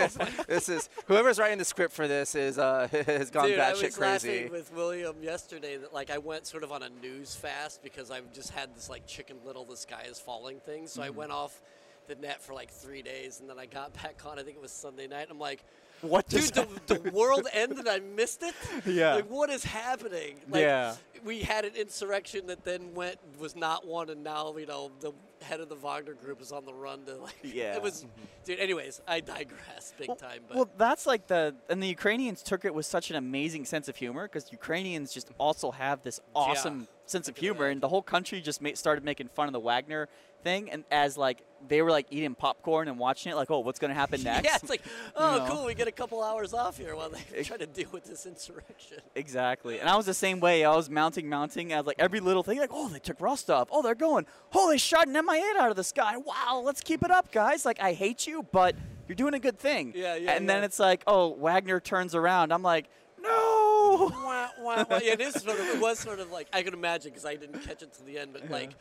this 0.48 0.70
is 0.70 0.89
whoever's 1.08 1.39
writing 1.39 1.58
the 1.58 1.65
script 1.65 1.94
for 1.94 2.08
this 2.08 2.36
is 2.36 2.58
uh, 2.58 2.88
has 3.06 3.30
gone 3.32 3.50
batshit 3.50 3.50
crazy. 3.50 3.50
Dude, 3.53 3.60
I 3.60 3.72
batshit 3.74 3.84
was 3.86 3.96
crazy. 3.98 4.50
with 4.50 4.74
William 4.74 5.15
yesterday 5.22 5.77
that 5.77 5.94
like 5.94 6.10
I 6.12 6.18
went 6.20 6.46
sort 6.48 6.63
of 6.63 6.72
on 6.72 6.84
a 6.84 6.89
news 7.01 7.36
fast 7.36 7.82
because 7.84 8.12
I've 8.12 8.32
just 8.34 8.52
had 8.52 8.76
this 8.76 8.89
like 8.89 9.06
Chicken 9.08 9.38
Little, 9.45 9.65
the 9.65 9.78
sky 9.78 10.06
is 10.10 10.19
falling 10.19 10.60
thing. 10.60 10.88
So 10.88 11.02
I 11.02 11.08
Mm-hmm. 11.08 11.17
went 11.17 11.32
off 11.32 11.62
the 12.08 12.15
net 12.15 12.41
for 12.41 12.54
like 12.54 12.69
three 12.69 13.02
days, 13.02 13.39
and 13.39 13.50
then 13.50 13.58
I 13.58 13.65
got 13.65 13.93
back 14.02 14.21
on. 14.26 14.38
I 14.38 14.43
think 14.43 14.58
it 14.58 14.62
was 14.62 14.71
Sunday 14.71 15.08
night. 15.08 15.28
I'm 15.30 15.39
like, 15.39 15.63
What 16.04 16.28
dude, 16.28 16.44
the, 16.54 16.68
the 16.88 17.12
world 17.12 17.48
ended. 17.54 17.88
I 17.88 18.00
missed 18.00 18.44
it. 18.44 18.54
Yeah. 18.86 19.16
Like, 19.16 19.30
what 19.30 19.50
is 19.50 19.63
happening? 19.63 20.36
Like, 20.50 20.62
Yeah. 20.62 20.96
We 21.24 21.39
had 21.39 21.63
an 21.63 21.76
insurrection 21.78 22.48
that 22.48 22.66
then 22.66 22.94
went 22.94 23.18
was 23.39 23.56
not 23.56 23.88
won, 23.88 24.10
and 24.10 24.26
now 24.26 24.54
you 24.58 24.66
know 24.66 24.92
the 25.00 25.13
head 25.42 25.62
of 25.62 25.70
the 25.70 25.76
Wagner 25.76 26.16
group 26.16 26.42
is 26.42 26.52
on 26.52 26.66
the 26.66 26.74
run 26.74 27.06
to 27.06 27.16
like. 27.16 27.36
Yeah. 27.44 27.76
It 27.76 27.82
was, 27.82 28.06
dude. 28.44 28.60
Anyways, 28.60 29.02
I 29.08 29.22
digress 29.22 29.94
big 29.98 30.10
well, 30.10 30.18
time. 30.18 30.42
But 30.50 30.58
well, 30.58 30.70
that's 30.78 31.06
like 31.06 31.28
the 31.28 31.56
and 31.70 31.82
the 31.82 31.88
Ukrainians 31.88 32.44
took 32.44 32.66
it 32.66 32.74
with 32.76 32.86
such 32.86 33.10
an 33.10 33.16
amazing 33.16 33.63
sense 33.63 33.88
of 33.88 33.96
humor 33.96 34.24
because 34.28 34.52
Ukrainians 34.52 35.13
just 35.13 35.32
also 35.38 35.72
have 35.72 36.04
this 36.04 36.20
awesome 36.36 36.89
sense 37.06 37.30
of 37.30 37.38
humor, 37.38 37.68
and 37.68 37.80
the 37.80 37.88
whole 37.88 38.02
country 38.02 38.42
just 38.42 38.62
ma- 38.62 38.72
started 38.74 39.06
making 39.06 39.30
fun 39.30 39.48
of 39.48 39.54
the 39.54 39.62
Wagner 39.62 40.10
thing, 40.44 40.70
and 40.70 40.84
as 40.92 41.18
like 41.18 41.44
they 41.67 41.82
were 41.82 41.91
like 41.91 42.08
eating 42.10 42.36
popcorn 42.36 42.88
and 42.88 42.97
watching 42.97 43.32
it, 43.32 43.36
like, 43.36 43.52
oh, 43.52 43.60
what's 43.60 43.80
gonna 43.80 43.93
happen 43.93 44.23
next? 44.23 44.45
Yeah, 44.45 44.56
it's 44.56 44.69
like, 44.69 44.82
oh, 45.15 45.38
know? 45.38 45.47
cool. 45.47 45.65
We 45.65 45.73
get 45.73 45.88
a 45.88 45.91
couple 45.91 46.21
hours 46.23 46.54
off 46.54 46.78
here 46.78 46.95
while 46.95 47.10
they 47.10 47.43
try 47.43 47.58
to 47.58 47.65
deal 47.65 47.89
with 47.91 48.06
this 48.06 48.26
insurrection. 48.26 48.99
Exactly. 49.15 49.80
And 49.80 49.89
I 49.89 49.95
was 49.95 50.06
the 50.06 50.13
same 50.13 50.39
way. 50.39 50.65
I 50.65 50.76
was 50.76 50.89
mounting, 50.89 51.30
mounting. 51.30 51.73
I 51.73 51.78
was 51.78 51.88
like 51.88 51.99
every 51.99 52.19
little 52.19 52.43
thing, 52.43 52.60
like, 52.60 52.71
oh, 52.73 52.89
they 52.89 52.99
took 52.99 53.19
Rostov. 53.21 53.69
Oh, 53.71 53.82
they're 53.82 53.95
going. 53.95 54.26
Oh, 54.54 54.69
they 54.69 54.78
shot 54.78 55.08
an 55.08 55.13
Mi-8 55.13 55.56
out 55.58 55.69
of 55.69 55.76
the 55.76 55.84
sky. 55.84 56.17
Wow, 56.17 56.62
let's 56.63 56.82
keep 56.82 57.04
it 57.04 57.12
up, 57.12 57.32
guys. 57.32 57.65
Like, 57.65 57.82
I 57.82 57.93
hate 57.93 58.28
you, 58.28 58.45
but 58.52 58.76
you're 59.08 59.15
doing 59.15 59.34
a 59.34 59.39
good 59.39 59.60
thing. 59.60 59.93
Yeah, 59.95 60.15
yeah, 60.15 60.32
And 60.32 60.49
then 60.49 60.63
it's 60.63 60.80
like, 60.80 61.04
oh, 61.08 61.34
Wagner 61.36 61.80
turns 61.80 62.15
around. 62.15 62.52
I'm 62.52 62.63
like, 62.63 62.89
no. 63.21 64.10
wah, 64.13 64.49
wah, 64.60 64.86
wah. 64.89 64.99
Yeah, 65.02 65.13
it 65.13 65.21
is 65.21 65.36
sort 65.36 65.60
of. 65.60 65.67
It 65.67 65.80
was 65.80 65.99
sort 65.99 66.19
of 66.19 66.32
like 66.32 66.47
I 66.54 66.62
can 66.63 66.73
imagine 66.73 67.12
because 67.12 67.26
I 67.26 67.36
didn't 67.36 67.60
catch 67.62 67.82
it 67.82 67.93
to 67.93 68.04
the 68.04 68.19
end, 68.19 68.32
but 68.34 68.43
uh-huh. 68.43 68.54
like, 68.54 68.71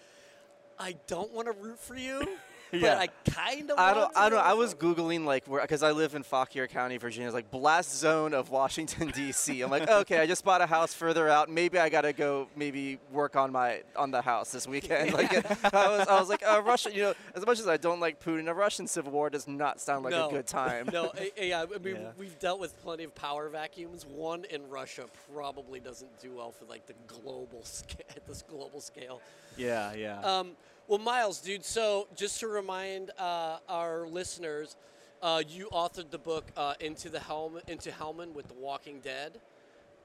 I 0.79 0.97
don't 1.07 1.33
want 1.33 1.47
to 1.47 1.53
root 1.53 1.79
for 1.79 1.97
you, 1.97 2.27
Yeah. 2.83 2.99
I 2.99 3.09
kind 3.31 3.71
of. 3.71 3.79
I 3.79 3.93
don't. 3.93 4.17
I 4.17 4.29
don't. 4.31 4.39
I 4.39 4.55
was 4.55 4.75
googling 4.75 5.27
like 5.27 5.47
where 5.47 5.61
because 5.61 5.83
I 5.83 5.91
live 5.91 6.15
in 6.15 6.23
Fauquier 6.23 6.67
County, 6.67 6.97
Virginia. 6.97 7.29
It's 7.29 7.35
like 7.35 7.51
blast 7.51 7.95
zone 7.95 8.33
of 8.33 8.49
Washington 8.49 9.09
D.C. 9.15 9.61
I'm 9.61 9.71
like, 9.71 9.91
okay, 9.91 10.21
I 10.21 10.27
just 10.27 10.43
bought 10.43 10.63
a 10.63 10.67
house 10.67 10.95
further 10.95 11.29
out. 11.29 11.51
Maybe 11.51 11.79
I 11.79 11.91
gotta 11.91 12.15
go. 12.15 12.49
Maybe 12.57 12.99
work 13.13 13.37
on 13.37 13.53
my 13.53 13.83
on 13.95 14.11
the 14.11 14.23
house 14.23 14.53
this 14.53 14.67
weekend. 14.67 15.13
Like 15.13 15.35
I 15.75 15.89
was. 15.89 16.09
I 16.09 16.19
was 16.19 16.29
like, 16.31 16.43
uh, 16.49 16.63
Russia. 16.65 16.91
You 16.95 17.03
know, 17.03 17.15
as 17.35 17.45
much 17.45 17.61
as 17.61 17.69
I 17.69 17.77
don't 17.77 18.01
like 18.01 18.23
Putin, 18.23 18.49
a 18.49 18.55
Russian 18.55 18.87
civil 18.87 19.13
war 19.13 19.29
does 19.29 19.47
not 19.47 19.79
sound 19.79 20.05
like 20.05 20.13
no, 20.13 20.29
a 20.29 20.33
good 20.33 20.47
time. 20.47 20.89
No, 20.91 21.13
yeah. 21.37 21.67
I 21.75 21.79
mean, 21.79 21.97
Yeah. 21.97 22.11
we've 22.17 22.39
dealt 22.39 22.59
with 22.59 22.81
plenty 22.83 23.05
of 23.05 23.15
power 23.15 23.51
vacuums. 23.51 24.07
One 24.07 24.45
in 24.47 24.67
Russia 24.71 25.05
probably 25.35 25.79
doesn't 25.81 26.19
do 26.21 26.33
well 26.37 26.53
for 26.53 26.65
like 26.65 26.87
the 26.87 26.95
global 27.07 27.65
scale, 27.65 28.07
at 28.17 28.27
this 28.27 28.43
global 28.43 28.81
scale. 28.81 29.21
Yeah, 29.59 29.93
yeah. 29.93 30.21
Um, 30.21 30.53
well, 30.93 31.01
Miles, 31.01 31.41
dude. 31.41 31.65
So 31.65 32.07
just 32.15 32.39
to 32.41 32.49
remind 32.49 33.13
uh, 33.19 33.61
our 33.67 34.07
listeners, 34.07 34.77
uh, 35.23 35.43
you 35.49 35.71
authored 35.73 36.11
the 36.11 36.19
book 36.19 36.45
uh, 36.55 36.75
"Into 36.81 37.09
the 37.09 37.19
Helm 37.19 37.59
Into 37.67 37.91
Helmand" 37.91 38.35
with 38.35 38.49
The 38.49 38.55
Walking 38.61 39.01
Dead. 39.01 39.41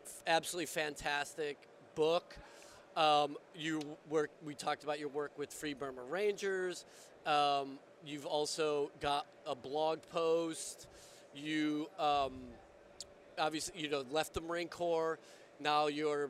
F- 0.05 0.23
absolutely 0.27 0.67
fantastic 0.67 1.57
book. 1.93 2.37
Um, 2.95 3.35
you 3.53 3.81
work. 4.09 4.31
We 4.45 4.55
talked 4.55 4.85
about 4.85 4.97
your 4.97 5.09
work 5.09 5.37
with 5.37 5.51
Free 5.51 5.73
Burma 5.73 6.03
Rangers. 6.09 6.85
Um, 7.25 7.79
you've 8.05 8.25
also 8.25 8.89
got 9.01 9.25
a 9.45 9.55
blog 9.55 9.99
post. 10.13 10.87
You 11.35 11.89
um, 11.99 12.31
obviously, 13.37 13.81
you 13.81 13.89
know, 13.89 14.05
left 14.09 14.33
the 14.33 14.39
Marine 14.39 14.69
Corps. 14.69 15.19
Now 15.59 15.87
you're 15.87 16.29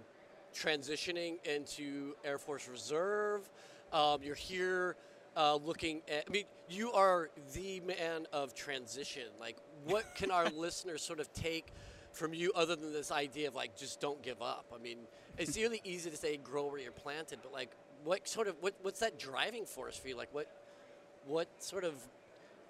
transitioning 0.55 1.35
into 1.45 2.15
Air 2.25 2.39
Force 2.39 2.67
Reserve. 2.67 3.47
Um, 3.93 4.21
you're 4.21 4.35
here 4.35 4.95
uh, 5.35 5.55
looking 5.55 6.01
at. 6.09 6.25
I 6.27 6.31
mean, 6.31 6.45
you 6.69 6.91
are 6.91 7.29
the 7.53 7.79
man 7.81 8.27
of 8.33 8.53
transition. 8.53 9.23
Like, 9.39 9.57
what 9.85 10.03
can 10.15 10.31
our 10.31 10.49
listeners 10.49 11.01
sort 11.01 11.19
of 11.19 11.31
take 11.33 11.67
from 12.11 12.33
you 12.33 12.51
other 12.55 12.75
than 12.75 12.91
this 12.91 13.11
idea 13.11 13.47
of 13.47 13.55
like 13.55 13.77
just 13.77 14.01
don't 14.01 14.21
give 14.21 14.41
up? 14.41 14.65
I 14.73 14.81
mean, 14.81 14.99
it's 15.37 15.55
really 15.57 15.81
easy 15.83 16.09
to 16.09 16.17
say 16.17 16.37
grow 16.37 16.67
where 16.67 16.79
you're 16.79 16.91
planted, 16.91 17.39
but 17.41 17.53
like, 17.53 17.71
what 18.03 18.27
sort 18.27 18.47
of 18.47 18.55
what, 18.61 18.75
what's 18.81 18.99
that 18.99 19.19
driving 19.19 19.65
force 19.65 19.97
for 19.97 20.07
you? 20.07 20.17
Like, 20.17 20.33
what 20.33 20.47
what 21.25 21.47
sort 21.61 21.83
of 21.83 21.93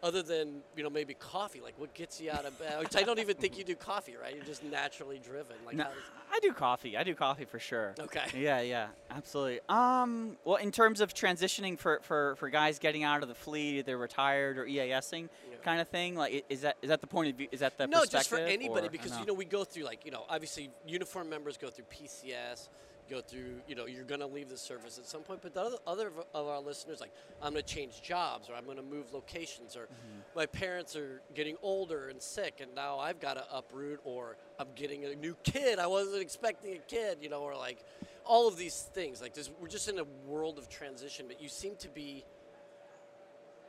other 0.04 0.22
than 0.22 0.62
you 0.76 0.84
know 0.84 0.90
maybe 0.90 1.14
coffee 1.14 1.60
like 1.62 1.74
what 1.80 1.94
gets 1.94 2.22
you 2.22 2.30
out 2.32 2.46
of 2.46 2.58
bed 2.60 2.78
which 2.80 2.96
i 2.96 3.02
don't 3.04 3.20
even 3.20 3.36
think 3.36 3.58
you 3.58 3.64
do 3.64 3.76
coffee 3.76 4.16
right 4.22 4.36
you're 4.36 4.46
just 4.46 4.64
naturally 4.64 5.20
driven 5.20 5.56
like 5.66 5.76
No, 5.76 5.84
how 5.86 5.90
does, 5.90 5.98
I 6.32 6.40
do 6.40 6.52
coffee. 6.52 6.98
I 6.98 7.04
do 7.04 7.16
coffee 7.16 7.46
for 7.46 7.58
sure. 7.58 7.96
okay 8.00 8.26
Yeah, 8.36 8.60
yeah, 8.60 8.88
absolutely. 9.10 9.62
Um, 9.70 10.36
well, 10.44 10.58
in 10.58 10.72
terms 10.74 11.00
of 11.00 11.14
transitioning 11.14 11.80
for, 11.80 12.02
for, 12.04 12.36
for 12.36 12.50
guys 12.50 12.80
getting 12.80 13.04
out 13.04 13.24
of 13.24 13.30
the 13.30 13.34
fleet, 13.34 13.78
either 13.80 13.98
retired 13.98 14.58
or 14.58 14.66
EASing 14.66 15.30
Yeah. 15.50 15.58
kind 15.64 15.80
of 15.80 15.88
thing, 15.88 16.16
like 16.16 16.44
is 16.50 16.62
that 16.62 16.76
is 16.82 16.90
that 16.90 17.00
the 17.00 17.08
point 17.08 17.30
of 17.32 17.38
view? 17.38 17.48
Is 17.54 17.62
that 17.62 17.78
the 17.78 17.88
no 17.88 18.04
just 18.06 18.30
for 18.30 18.38
anybody 18.40 18.88
or- 18.88 18.90
because 18.90 19.18
you 19.18 19.26
know 19.26 19.34
we 19.34 19.46
go 19.46 19.64
through 19.64 19.86
like 19.86 20.04
you 20.04 20.12
know 20.12 20.26
obviously 20.30 20.70
uniform 20.86 21.30
members 21.30 21.58
go 21.58 21.70
through 21.70 21.86
pcs 21.86 22.68
go 23.10 23.22
through 23.22 23.62
you 23.68 23.76
know 23.76 23.86
you're 23.86 24.04
going 24.04 24.20
to 24.20 24.28
leave 24.28 24.50
the 24.50 24.58
service 24.58 24.98
at 24.98 25.06
some 25.06 25.22
point 25.22 25.42
but 25.42 25.54
the 25.54 25.62
other, 25.62 25.78
other 25.88 26.12
of- 26.34 26.48
our 26.48 26.60
listeners 26.62 27.00
like 27.02 27.12
i'm 27.42 27.54
going 27.54 27.64
to 27.64 27.74
change 27.74 28.02
jobs 28.02 28.50
or 28.50 28.54
i'm 28.56 28.66
going 28.66 28.78
to 28.78 28.84
move 28.84 29.14
locations 29.14 29.76
or 29.76 29.84
Mm-hmm. 29.88 30.20
my 30.36 30.46
parents 30.46 30.96
are 30.96 31.22
getting 31.34 31.56
older 31.62 32.10
and 32.10 32.22
sick 32.22 32.60
and 32.62 32.74
now 32.76 33.00
i've 33.00 33.20
got 33.20 33.36
to 33.36 33.44
uproot 33.56 34.00
or 34.04 34.36
i'm 34.60 34.68
getting 34.76 35.06
a 35.06 35.16
new 35.16 35.36
kid 35.44 35.80
i 35.80 35.88
wasn't 35.88 36.22
expecting 36.22 36.74
a 36.76 36.80
kid 36.80 37.18
you 37.22 37.30
know 37.30 37.42
or 37.42 37.56
like 37.56 37.80
all 38.26 38.48
of 38.50 38.58
these 38.58 38.90
things 38.94 39.22
like 39.22 39.34
this, 39.34 39.50
we're 39.62 39.70
just 39.70 39.88
in 39.88 40.00
a 40.00 40.04
world 40.28 40.58
of 40.58 40.68
transition 40.70 41.26
but 41.28 41.42
you 41.42 41.48
seem 41.48 41.76
to 41.78 41.88
be 41.90 42.26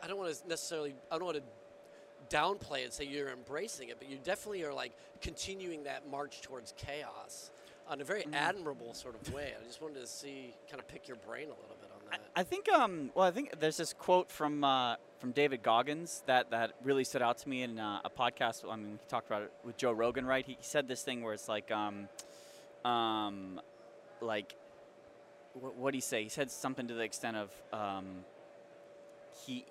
i 0.03 0.07
don't 0.07 0.18
want 0.18 0.35
to 0.35 0.48
necessarily 0.48 0.94
i 1.11 1.16
don't 1.16 1.24
want 1.27 1.37
to 1.37 1.42
downplay 2.37 2.85
and 2.85 2.92
say 2.92 3.05
you're 3.05 3.31
embracing 3.31 3.88
it, 3.88 3.96
but 3.98 4.11
you 4.11 4.18
definitely 4.22 4.62
are 4.62 4.74
like 4.74 4.92
continuing 5.22 5.85
that 5.85 6.11
march 6.11 6.42
towards 6.42 6.74
chaos 6.77 7.51
on 7.88 8.01
a 8.01 8.05
very 8.05 8.27
admirable 8.33 8.92
sort 8.94 9.14
of 9.20 9.33
way. 9.33 9.53
I 9.59 9.66
just 9.66 9.81
wanted 9.81 10.01
to 10.01 10.07
see, 10.07 10.55
kind 10.70 10.81
of 10.81 10.87
pick 10.88 11.09
your 11.09 11.16
brain 11.16 11.46
a 11.46 11.51
little 11.51 11.77
bit 11.81 11.90
on 11.92 12.11
that? 12.11 12.20
I 12.37 12.42
think 12.42 12.68
um 12.68 13.11
well 13.14 13.27
I 13.27 13.31
think 13.31 13.59
there's 13.59 13.77
this 13.79 13.92
quote 13.92 14.31
from 14.31 14.62
uh, 14.64 14.96
from 15.18 15.33
David 15.33 15.62
Goggins 15.62 16.22
that 16.27 16.51
that 16.51 16.72
really 16.85 17.05
stood 17.05 17.22
out 17.22 17.38
to 17.38 17.48
me 17.48 17.62
in 17.62 17.79
uh, 17.79 18.01
a 18.05 18.11
podcast. 18.11 18.64
I 18.70 18.77
mean, 18.77 18.92
we 18.92 18.98
talked 19.09 19.27
about 19.27 19.42
it 19.42 19.53
with 19.64 19.77
Joe 19.77 19.92
Rogan, 19.92 20.27
right? 20.27 20.44
He, 20.44 20.53
he 20.53 20.59
said 20.61 20.88
this 20.88 21.03
thing 21.03 21.22
where 21.22 21.35
it's 21.35 21.48
like 21.48 21.70
um 21.70 22.09
um 22.85 23.61
like 24.20 24.55
what 25.55 25.77
what 25.77 25.90
did 25.92 25.96
he 25.96 26.03
say? 26.03 26.22
He 26.22 26.29
said 26.29 26.51
something 26.51 26.87
to 26.88 26.94
the 26.94 27.03
extent 27.03 27.37
of 27.37 27.51
um 27.72 28.24
he 29.46 29.64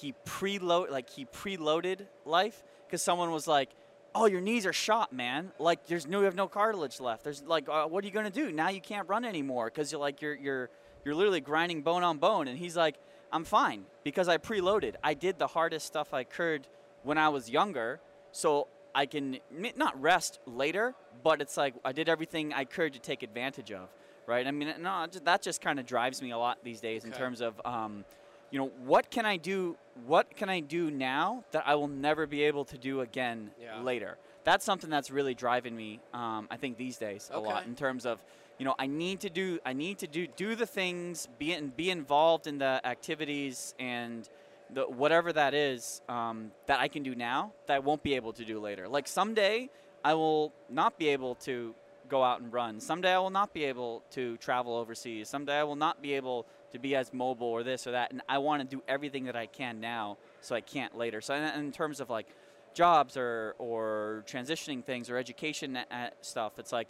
he 0.00 0.14
preload 0.26 0.90
like 0.90 1.10
he 1.10 1.26
preloaded 1.26 2.06
life 2.24 2.62
because 2.86 3.02
someone 3.02 3.30
was 3.30 3.46
like. 3.46 3.70
Oh, 4.14 4.26
your 4.26 4.40
knees 4.40 4.66
are 4.66 4.72
shot, 4.72 5.12
man. 5.12 5.52
Like, 5.58 5.86
there's 5.86 6.06
no, 6.06 6.18
you 6.18 6.24
have 6.24 6.34
no 6.34 6.48
cartilage 6.48 7.00
left. 7.00 7.24
There's 7.24 7.42
like, 7.42 7.68
uh, 7.68 7.86
what 7.86 8.02
are 8.02 8.06
you 8.06 8.12
gonna 8.12 8.30
do 8.30 8.50
now? 8.50 8.68
You 8.68 8.80
can't 8.80 9.08
run 9.08 9.24
anymore 9.24 9.66
because 9.66 9.92
you're 9.92 10.00
like, 10.00 10.20
you're, 10.20 10.34
you're, 10.34 10.70
you're 11.04 11.14
literally 11.14 11.40
grinding 11.40 11.82
bone 11.82 12.02
on 12.02 12.18
bone. 12.18 12.48
And 12.48 12.58
he's 12.58 12.76
like, 12.76 12.96
I'm 13.32 13.44
fine 13.44 13.84
because 14.02 14.28
I 14.28 14.38
preloaded. 14.38 14.94
I 15.02 15.14
did 15.14 15.38
the 15.38 15.46
hardest 15.46 15.86
stuff 15.86 16.12
I 16.12 16.24
could 16.24 16.66
when 17.02 17.18
I 17.18 17.28
was 17.28 17.48
younger, 17.48 18.00
so 18.32 18.66
I 18.94 19.06
can 19.06 19.38
not 19.76 20.00
rest 20.00 20.40
later, 20.46 20.94
but 21.22 21.40
it's 21.40 21.56
like 21.56 21.74
I 21.84 21.92
did 21.92 22.08
everything 22.08 22.52
I 22.52 22.64
could 22.64 22.92
to 22.94 22.98
take 22.98 23.22
advantage 23.22 23.70
of, 23.72 23.88
right? 24.26 24.46
I 24.46 24.50
mean, 24.50 24.74
no, 24.80 25.06
that 25.24 25.42
just 25.42 25.60
kind 25.60 25.78
of 25.78 25.86
drives 25.86 26.20
me 26.20 26.32
a 26.32 26.38
lot 26.38 26.58
these 26.64 26.80
days 26.80 27.04
in 27.04 27.12
terms 27.12 27.40
of, 27.40 27.60
um, 27.64 28.04
you 28.50 28.58
know, 28.58 28.70
what 28.84 29.10
can 29.10 29.26
I 29.26 29.36
do? 29.36 29.76
What 30.06 30.36
can 30.36 30.48
I 30.48 30.60
do 30.60 30.90
now 30.90 31.44
that 31.52 31.64
I 31.66 31.74
will 31.74 31.88
never 31.88 32.26
be 32.26 32.42
able 32.44 32.64
to 32.66 32.78
do 32.78 33.00
again 33.00 33.50
Yeah. 33.60 33.82
later? 33.82 34.18
That's 34.44 34.64
something 34.64 34.90
that's 34.90 35.10
really 35.10 35.34
driving 35.34 35.76
me. 35.76 36.00
Um, 36.14 36.48
I 36.50 36.56
think 36.56 36.76
these 36.76 36.96
days 36.96 37.30
a 37.32 37.38
lot 37.38 37.66
in 37.66 37.74
terms 37.74 38.06
of 38.06 38.22
you 38.58 38.66
know, 38.66 38.74
I 38.78 38.86
need 38.86 39.20
to 39.20 39.30
do 39.30 39.58
I 39.64 39.72
need 39.72 39.98
to 39.98 40.06
do 40.06 40.26
do 40.26 40.54
the 40.54 40.66
things, 40.66 41.28
be 41.38 41.54
in, 41.54 41.68
be 41.68 41.90
involved 41.90 42.46
in 42.46 42.58
the 42.58 42.80
activities 42.84 43.74
and 43.78 44.28
the 44.72 44.82
whatever 44.82 45.32
that 45.32 45.54
is 45.54 46.02
um, 46.08 46.52
that 46.66 46.78
I 46.78 46.88
can 46.88 47.02
do 47.02 47.14
now 47.14 47.52
that 47.66 47.74
I 47.74 47.78
won't 47.78 48.02
be 48.02 48.14
able 48.14 48.32
to 48.34 48.44
do 48.44 48.60
later. 48.60 48.86
Like 48.88 49.08
someday 49.08 49.70
I 50.04 50.14
will 50.14 50.52
not 50.68 50.98
be 50.98 51.08
able 51.08 51.36
to 51.36 51.74
go 52.08 52.22
out 52.22 52.40
and 52.40 52.52
run. 52.52 52.80
Someday 52.80 53.14
I 53.14 53.18
will 53.18 53.30
not 53.30 53.54
be 53.54 53.64
able 53.64 54.02
to 54.10 54.36
travel 54.38 54.76
overseas. 54.76 55.28
Someday 55.28 55.58
I 55.60 55.64
will 55.64 55.76
not 55.76 56.02
be 56.02 56.14
able 56.14 56.46
to 56.72 56.78
be 56.78 56.94
as 56.96 57.12
mobile 57.12 57.46
or 57.46 57.62
this 57.62 57.86
or 57.86 57.92
that. 57.92 58.12
And 58.12 58.22
I 58.28 58.38
want 58.38 58.62
to 58.62 58.76
do 58.76 58.82
everything 58.88 59.24
that 59.24 59.36
I 59.36 59.46
can 59.46 59.80
now 59.80 60.16
so 60.40 60.54
I 60.54 60.60
can't 60.60 60.96
later. 60.96 61.20
So 61.20 61.34
in, 61.34 61.42
in 61.42 61.72
terms 61.72 62.00
of 62.00 62.10
like 62.10 62.26
jobs 62.74 63.16
or 63.16 63.54
or 63.58 64.24
transitioning 64.26 64.84
things 64.84 65.10
or 65.10 65.16
education 65.16 65.76
uh, 65.76 66.10
stuff, 66.20 66.58
it's 66.58 66.72
like 66.72 66.88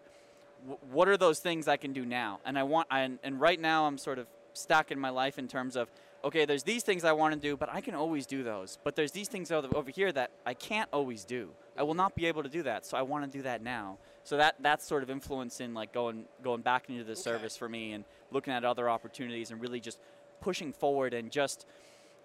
wh- 0.68 0.92
what 0.92 1.08
are 1.08 1.16
those 1.16 1.38
things 1.38 1.68
I 1.68 1.76
can 1.76 1.92
do 1.92 2.04
now? 2.04 2.40
And 2.44 2.58
I 2.58 2.62
want, 2.62 2.88
and, 2.90 3.18
and 3.22 3.40
right 3.40 3.60
now 3.60 3.86
I'm 3.86 3.98
sort 3.98 4.18
of 4.18 4.26
stacking 4.52 4.98
my 4.98 5.10
life 5.10 5.38
in 5.38 5.48
terms 5.48 5.76
of, 5.76 5.88
okay, 6.24 6.44
there's 6.44 6.62
these 6.62 6.82
things 6.82 7.04
I 7.04 7.12
want 7.12 7.34
to 7.34 7.40
do, 7.40 7.56
but 7.56 7.68
I 7.72 7.80
can 7.80 7.94
always 7.94 8.26
do 8.26 8.42
those. 8.42 8.78
But 8.84 8.96
there's 8.96 9.12
these 9.12 9.28
things 9.28 9.50
over 9.50 9.90
here 9.90 10.12
that 10.12 10.30
I 10.44 10.54
can't 10.54 10.88
always 10.92 11.24
do. 11.24 11.50
I 11.78 11.82
will 11.82 11.94
not 11.94 12.14
be 12.14 12.26
able 12.26 12.42
to 12.42 12.48
do 12.48 12.62
that, 12.64 12.84
so 12.84 12.98
I 12.98 13.02
want 13.02 13.24
to 13.24 13.38
do 13.38 13.42
that 13.44 13.62
now. 13.62 13.96
So 14.24 14.36
that 14.36 14.56
that's 14.60 14.86
sort 14.86 15.02
of 15.02 15.10
influencing 15.10 15.74
like 15.74 15.92
going 15.92 16.24
going 16.44 16.60
back 16.62 16.88
into 16.88 17.04
the 17.04 17.12
Okay. 17.12 17.20
service 17.20 17.56
for 17.56 17.68
me 17.68 17.92
and 17.92 18.04
looking 18.30 18.52
at 18.52 18.64
other 18.64 18.88
opportunities 18.88 19.50
and 19.50 19.60
really 19.60 19.80
just 19.80 19.98
pushing 20.40 20.72
forward 20.72 21.14
and 21.14 21.30
just 21.30 21.66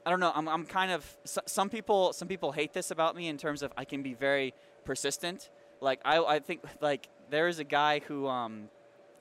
I 0.06 0.12
don't 0.12 0.20
know. 0.20 0.32
I'm, 0.36 0.48
I'm 0.48 0.66
kind 0.66 0.92
of 0.92 1.18
some 1.26 1.70
people 1.70 2.14
some 2.14 2.28
people 2.28 2.52
hate 2.52 2.74
this 2.74 2.92
about 2.92 3.16
me 3.16 3.28
in 3.28 3.38
terms 3.38 3.64
of 3.64 3.74
I 3.78 3.86
can 3.86 4.04
be 4.04 4.14
very 4.14 4.54
persistent. 4.84 5.50
Like 5.82 6.00
I 6.06 6.18
I 6.24 6.40
think 6.40 6.62
like 6.82 7.08
there 7.30 7.48
is 7.48 7.60
a 7.60 7.64
guy 7.64 8.00
who 8.08 8.28
um 8.28 8.70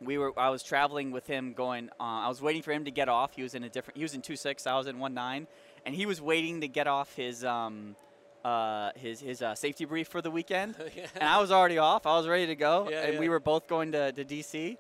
we 0.01 0.19
were 0.19 0.39
I 0.39 0.51
was 0.51 0.63
traveling 0.63 1.11
with 1.11 1.27
him 1.27 1.55
going 1.55 1.89
uh, 1.99 2.27
I 2.27 2.29
was 2.29 2.43
waiting 2.43 2.61
for 2.63 2.73
him 2.73 2.85
to 2.85 2.91
get 2.91 3.09
off. 3.09 3.35
He 3.35 3.43
was 3.43 3.55
in 3.55 3.65
a 3.65 3.69
different 3.69 3.97
he 3.97 4.03
was 4.03 4.15
in 4.15 4.21
two 4.21 4.37
six. 4.37 4.67
I 4.67 4.77
was 4.77 4.87
in 4.87 4.99
one 4.99 5.15
nine, 5.15 5.47
and 5.87 5.95
he 5.95 6.05
was 6.05 6.21
waiting 6.21 6.61
to 6.61 6.69
get 6.69 6.87
off 6.87 7.15
his 7.15 7.45
um 7.45 7.97
uh, 8.45 8.91
his 8.97 9.21
his 9.21 9.41
uh, 9.43 9.55
safety 9.55 9.85
brief 9.87 10.09
for 10.09 10.21
the 10.21 10.31
weekend, 10.31 10.75
Yeah. 10.97 11.07
and 11.17 11.29
I 11.29 11.39
was 11.41 11.51
already 11.51 11.79
off. 11.79 12.07
I 12.07 12.17
was 12.17 12.29
ready 12.29 12.47
to 12.47 12.55
go, 12.57 12.89
Yeah, 12.91 13.03
and 13.07 13.19
we 13.19 13.29
were 13.29 13.41
both 13.41 13.67
going 13.69 13.93
to, 13.93 14.13
to 14.13 14.25
DC. 14.25 14.77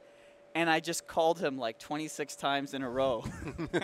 And 0.56 0.70
I 0.70 0.78
just 0.78 1.08
called 1.08 1.40
him 1.40 1.58
like 1.58 1.80
26 1.80 2.36
times 2.36 2.74
in 2.74 2.82
a 2.84 2.88
row. 2.88 3.24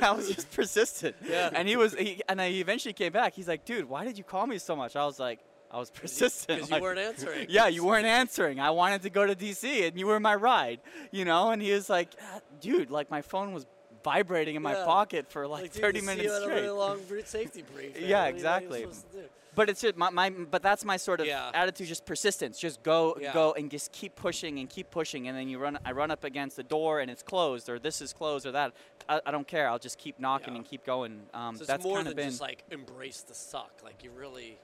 I 0.00 0.12
was 0.12 0.28
just 0.34 0.50
persistent. 0.50 1.16
Yeah. 1.28 1.50
And 1.52 1.68
he 1.68 1.76
was, 1.76 1.94
he, 1.94 2.22
and 2.28 2.40
I 2.40 2.46
eventually 2.46 2.92
came 2.94 3.12
back. 3.12 3.34
He's 3.34 3.48
like, 3.48 3.64
"Dude, 3.66 3.86
why 3.86 4.04
did 4.04 4.16
you 4.18 4.24
call 4.24 4.46
me 4.46 4.56
so 4.58 4.74
much?" 4.74 4.96
I 4.96 5.04
was 5.04 5.18
like, 5.18 5.40
"I 5.70 5.78
was 5.78 5.90
persistent." 5.90 6.56
Because 6.58 6.70
you 6.70 6.74
Like, 6.76 6.82
weren't 6.82 6.98
answering. 6.98 7.46
yeah, 7.50 7.66
you 7.68 7.84
weren't 7.84 8.06
answering. 8.06 8.60
I 8.60 8.70
wanted 8.70 9.02
to 9.02 9.10
go 9.10 9.26
to 9.26 9.34
DC, 9.34 9.86
and 9.88 9.98
you 9.98 10.06
were 10.06 10.20
my 10.20 10.34
ride. 10.34 10.80
You 11.10 11.24
know, 11.24 11.50
and 11.50 11.60
he 11.60 11.72
was 11.72 11.90
like, 11.90 12.14
"Ah, 12.22 12.40
"Dude, 12.60 12.90
like 12.90 13.10
my 13.10 13.22
phone 13.22 13.52
was 13.52 13.66
vibrating 14.10 14.54
in 14.54 14.62
my 14.62 14.72
Yeah. 14.74 14.84
pocket 14.84 15.26
for 15.28 15.48
like, 15.48 15.62
Like, 15.62 15.72
dude, 15.72 15.82
30 15.82 15.98
to 16.00 16.00
see 16.00 16.06
minutes 16.16 16.34
straight." 16.40 16.54
really 16.54 16.68
long 16.68 17.00
safety 17.24 17.62
brief. 17.62 17.96
Yeah, 18.00 18.00
What 18.00 18.02
are 18.02 18.06
you- 18.06 18.06
what 18.06 18.14
are 18.16 18.28
you 18.28 18.34
exactly. 18.36 18.80
supposed 18.82 19.10
to 19.10 19.16
do? 19.22 19.28
But 19.56 19.70
it's 19.70 19.80
just 19.80 19.96
my, 19.96 20.10
my 20.10 20.28
but 20.30 20.62
that's 20.62 20.84
my 20.84 20.98
sort 20.98 21.18
of 21.20 21.26
Yeah. 21.26 21.50
attitude, 21.54 21.88
just 21.88 22.04
persistence. 22.04 22.58
Just 22.58 22.82
go, 22.82 23.16
Yeah. 23.18 23.32
go, 23.32 23.54
and 23.54 23.70
just 23.70 23.90
keep 23.90 24.14
pushing 24.14 24.58
and 24.60 24.68
keep 24.68 24.90
pushing, 24.90 25.26
and 25.28 25.36
then 25.36 25.48
you 25.48 25.58
run. 25.58 25.78
I 25.84 25.92
run 25.92 26.10
up 26.10 26.24
against 26.24 26.54
the 26.56 26.62
door 26.62 27.00
and 27.00 27.10
it's 27.10 27.22
closed, 27.22 27.68
or 27.70 27.78
this 27.78 28.00
is 28.02 28.12
closed, 28.12 28.44
or 28.46 28.52
that. 28.52 28.74
I, 29.08 29.20
I 29.26 29.30
don't 29.30 29.48
care. 29.48 29.68
I'll 29.70 29.78
just 29.88 29.98
keep 29.98 30.18
knocking 30.20 30.54
and 30.56 30.64
keep 30.64 30.84
going. 30.84 31.26
Um, 31.32 31.54
So 31.56 31.60
it's 31.62 31.68
that's 31.68 31.84
more 31.84 31.98
than 31.98 32.08
of 32.08 32.16
been. 32.16 32.28
just 32.28 32.40
like 32.42 32.64
embrace 32.70 33.22
the 33.22 33.34
suck. 33.34 33.72
Like 33.82 34.04
you 34.04 34.10
really 34.10 34.58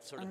sort 0.00 0.22
of. 0.22 0.28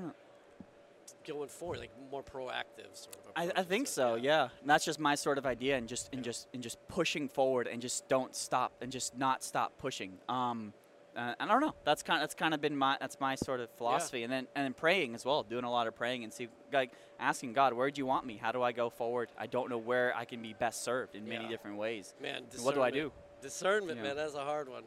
Going 1.25 1.49
forward, 1.49 1.79
like 1.79 1.91
more 2.11 2.23
proactive 2.23 2.93
sort 2.93 3.15
of. 3.15 3.31
I, 3.35 3.51
I 3.55 3.63
think 3.63 3.87
so, 3.87 4.15
yeah. 4.15 4.49
And 4.61 4.69
that's 4.69 4.85
just 4.85 4.99
my 4.99 5.15
sort 5.15 5.37
of 5.37 5.45
idea, 5.45 5.77
and 5.77 5.87
just 5.87 6.13
and 6.13 6.23
just 6.23 6.47
and 6.53 6.61
just 6.61 6.77
pushing 6.87 7.27
forward, 7.29 7.67
and 7.67 7.81
just 7.81 8.07
don't 8.07 8.35
stop, 8.35 8.73
and 8.81 8.91
just 8.91 9.17
not 9.17 9.43
stop 9.43 9.77
pushing. 9.77 10.13
Um, 10.29 10.73
uh, 11.15 11.35
I 11.39 11.45
don't 11.45 11.61
know. 11.61 11.75
That's 11.85 12.01
kind. 12.01 12.21
That's 12.21 12.33
kind 12.33 12.53
of 12.53 12.61
been 12.61 12.75
my. 12.75 12.97
That's 12.99 13.19
my 13.19 13.35
sort 13.35 13.59
of 13.59 13.69
philosophy, 13.77 14.23
and 14.23 14.33
then 14.33 14.47
and 14.55 14.65
then 14.65 14.73
praying 14.73 15.13
as 15.15 15.23
well, 15.25 15.43
doing 15.43 15.63
a 15.63 15.71
lot 15.71 15.87
of 15.87 15.95
praying, 15.95 16.23
and 16.23 16.33
see, 16.33 16.47
like 16.71 16.91
asking 17.19 17.53
God, 17.53 17.73
where 17.73 17.89
do 17.91 17.99
you 17.99 18.05
want 18.05 18.25
me? 18.25 18.37
How 18.37 18.51
do 18.51 18.63
I 18.63 18.71
go 18.71 18.89
forward? 18.89 19.29
I 19.37 19.45
don't 19.47 19.69
know 19.69 19.77
where 19.77 20.15
I 20.15 20.25
can 20.25 20.41
be 20.41 20.53
best 20.53 20.83
served 20.83 21.15
in 21.15 21.25
many 21.25 21.43
Yeah. 21.43 21.49
different 21.49 21.77
ways. 21.77 22.15
Man, 22.21 22.43
what 22.61 22.75
do 22.75 22.81
I 22.81 22.89
do? 22.91 23.11
Discernment, 23.41 23.97
Yeah. 23.97 24.03
man, 24.03 24.15
that's 24.15 24.35
a 24.35 24.43
hard 24.43 24.69
one. 24.69 24.83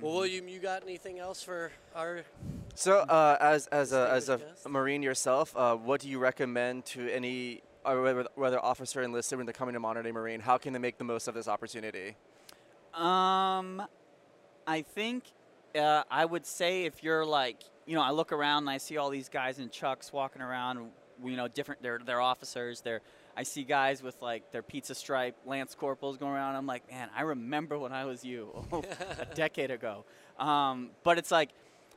Well, 0.00 0.14
William, 0.14 0.48
you 0.48 0.60
got 0.60 0.82
anything 0.82 1.18
else 1.18 1.42
for 1.42 1.70
our? 1.94 2.24
So, 2.74 2.98
uh, 2.98 3.36
as 3.40 3.66
as 3.68 3.92
a 3.92 4.10
as 4.10 4.28
a 4.28 4.40
Marine 4.68 5.02
yourself, 5.02 5.54
uh, 5.56 5.76
what 5.76 6.00
do 6.00 6.08
you 6.08 6.18
recommend 6.18 6.86
to 6.86 7.08
any, 7.10 7.62
or 7.84 8.02
whether, 8.02 8.26
whether 8.34 8.64
officer 8.64 9.02
enlisted 9.02 9.38
when 9.38 9.46
they're 9.46 9.52
coming 9.52 9.74
to 9.74 9.80
Modern 9.80 10.04
Day 10.04 10.12
Marine? 10.12 10.40
How 10.40 10.58
can 10.58 10.72
they 10.72 10.78
make 10.78 10.98
the 10.98 11.04
most 11.04 11.28
of 11.28 11.34
this 11.34 11.48
opportunity? 11.48 12.16
Um, 12.94 13.82
I 14.66 14.82
think 14.82 15.24
uh, 15.74 16.04
I 16.10 16.24
would 16.24 16.46
say 16.46 16.84
if 16.84 17.02
you're 17.02 17.24
like, 17.24 17.58
you 17.86 17.94
know, 17.94 18.02
I 18.02 18.10
look 18.10 18.32
around 18.32 18.64
and 18.64 18.70
I 18.70 18.78
see 18.78 18.96
all 18.96 19.10
these 19.10 19.28
guys 19.28 19.58
in 19.58 19.70
chucks 19.70 20.12
walking 20.12 20.42
around. 20.42 20.90
You 21.22 21.36
know, 21.36 21.48
different. 21.48 21.82
They're 21.82 22.00
they're 22.04 22.20
officers. 22.20 22.80
They're 22.80 23.02
I 23.36 23.42
see 23.42 23.64
guys 23.64 24.02
with 24.02 24.20
like 24.22 24.52
their 24.52 24.62
pizza 24.62 24.94
stripe 24.94 25.36
lance 25.44 25.74
corporals 25.74 26.16
going 26.16 26.32
around. 26.32 26.56
I'm 26.56 26.66
like, 26.66 26.90
man, 26.90 27.08
I 27.14 27.22
remember 27.22 27.78
when 27.78 27.92
I 27.92 28.04
was 28.06 28.24
you 28.24 28.50
a 29.18 29.26
decade 29.34 29.70
ago. 29.70 30.04
Um, 30.38 30.90
but 31.04 31.18
it's 31.18 31.30
like 31.30 31.50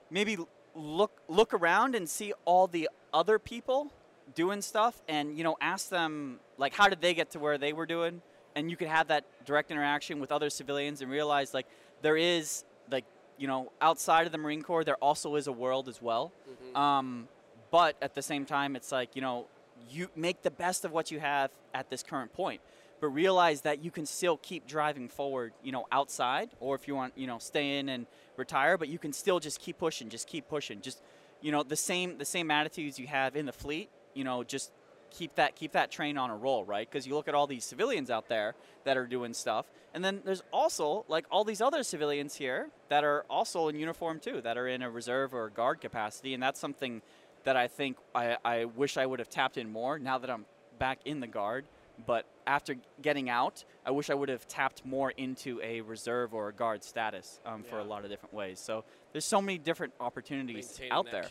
maybe 0.09 0.37
look 0.75 1.21
look 1.27 1.53
around 1.53 1.95
and 1.95 2.09
see 2.09 2.33
all 2.45 2.67
the 2.67 2.89
other 3.13 3.39
people 3.39 3.91
doing 4.35 4.61
stuff, 4.61 5.01
and 5.07 5.37
you 5.37 5.43
know, 5.43 5.55
ask 5.61 5.89
them 5.89 6.39
like, 6.57 6.73
how 6.73 6.87
did 6.87 7.01
they 7.01 7.13
get 7.13 7.31
to 7.31 7.39
where 7.39 7.57
they 7.57 7.73
were 7.73 7.85
doing? 7.85 8.21
And 8.55 8.69
you 8.69 8.77
could 8.77 8.87
have 8.87 9.07
that 9.07 9.25
direct 9.45 9.71
interaction 9.71 10.19
with 10.19 10.31
other 10.31 10.49
civilians 10.49 11.01
and 11.01 11.09
realize 11.09 11.53
like 11.53 11.65
there 12.01 12.17
is 12.17 12.63
like 12.91 13.05
you 13.37 13.47
know 13.47 13.71
outside 13.81 14.25
of 14.25 14.31
the 14.31 14.37
Marine 14.37 14.61
Corps 14.61 14.83
there 14.83 14.97
also 14.97 15.35
is 15.35 15.47
a 15.47 15.51
world 15.51 15.87
as 15.89 16.01
well. 16.01 16.31
Mhm. 16.73 16.77
Um, 16.77 17.27
but 17.71 17.95
at 18.01 18.13
the 18.13 18.21
same 18.21 18.45
time, 18.45 18.75
it's 18.75 18.91
like 18.91 19.15
you 19.15 19.21
know, 19.21 19.47
you 19.89 20.09
make 20.15 20.43
the 20.43 20.51
best 20.51 20.85
of 20.85 20.91
what 20.91 21.09
you 21.11 21.19
have 21.19 21.49
at 21.73 21.89
this 21.89 22.03
current 22.03 22.31
point, 22.33 22.61
but 23.03 23.09
realize 23.09 23.63
that 23.63 23.83
you 23.83 23.91
can 23.91 24.05
still 24.05 24.37
keep 24.37 24.65
driving 24.65 25.09
forward. 25.09 25.51
You 25.61 25.73
know, 25.73 25.85
outside, 25.91 26.51
or 26.61 26.73
if 26.75 26.87
you 26.87 26.95
want, 26.95 27.11
you 27.17 27.27
know, 27.27 27.37
stay 27.37 27.77
in 27.77 27.89
and 27.89 28.05
retire, 28.37 28.77
but 28.77 28.87
you 28.87 28.97
can 28.97 29.11
still 29.11 29.41
just 29.41 29.59
keep 29.59 29.77
pushing, 29.77 30.07
just 30.07 30.25
keep 30.25 30.47
pushing, 30.47 30.79
just 30.79 31.01
you 31.41 31.51
know, 31.51 31.63
the 31.63 31.75
same 31.75 32.17
the 32.17 32.23
same 32.23 32.49
attitudes 32.49 32.97
you 32.97 33.07
have 33.07 33.35
in 33.35 33.45
the 33.45 33.51
fleet. 33.51 33.89
You 34.13 34.23
know, 34.23 34.45
just 34.45 34.71
keep 35.11 35.35
that 35.35 35.53
keep 35.57 35.73
that 35.73 35.91
train 35.91 36.17
on 36.17 36.29
a 36.29 36.37
roll, 36.37 36.63
right? 36.63 36.89
Because 36.89 37.05
you 37.05 37.13
look 37.13 37.27
at 37.27 37.35
all 37.35 37.45
these 37.45 37.65
civilians 37.65 38.09
out 38.09 38.29
there 38.29 38.55
that 38.85 38.95
are 38.95 39.05
doing 39.05 39.33
stuff, 39.33 39.65
and 39.93 40.01
then 40.01 40.21
there's 40.23 40.43
also 40.53 41.03
like 41.09 41.25
all 41.29 41.43
these 41.43 41.59
other 41.59 41.83
civilians 41.83 42.35
here 42.35 42.69
that 42.87 43.03
are 43.03 43.25
also 43.29 43.67
in 43.67 43.75
uniform 43.75 44.21
too, 44.21 44.39
that 44.39 44.57
are 44.57 44.69
in 44.69 44.81
a 44.81 44.89
reserve 44.89 45.33
or 45.33 45.47
a 45.47 45.51
guard 45.51 45.81
capacity, 45.81 46.33
and 46.33 46.41
that's 46.41 46.57
something 46.57 47.01
that 47.43 47.57
I 47.57 47.67
think 47.67 47.97
I, 48.15 48.37
I 48.45 48.63
wish 48.63 48.95
I 48.95 49.05
would 49.05 49.19
have 49.19 49.29
tapped 49.29 49.57
in 49.57 49.69
more 49.69 49.99
now 49.99 50.19
that 50.19 50.29
I'm 50.29 50.45
back 50.79 50.99
in 51.03 51.19
the 51.19 51.27
guard. 51.27 51.65
But 52.07 52.25
after 52.47 52.75
getting 53.01 53.29
out, 53.29 53.63
I 53.85 53.91
wish 53.91 54.09
I 54.09 54.13
would 54.13 54.29
have 54.29 54.47
tapped 54.47 54.85
more 54.85 55.11
into 55.11 55.59
a 55.61 55.81
reserve 55.81 56.33
or 56.33 56.49
a 56.49 56.53
guard 56.53 56.83
status 56.83 57.39
um, 57.45 57.63
for 57.63 57.79
a 57.79 57.83
lot 57.83 58.03
of 58.03 58.09
different 58.09 58.33
ways. 58.33 58.59
So 58.59 58.83
there's 59.11 59.25
so 59.25 59.41
many 59.41 59.57
different 59.57 59.93
opportunities 59.99 60.67
Maintaining 60.67 60.91
out 60.91 61.11
there 61.11 61.25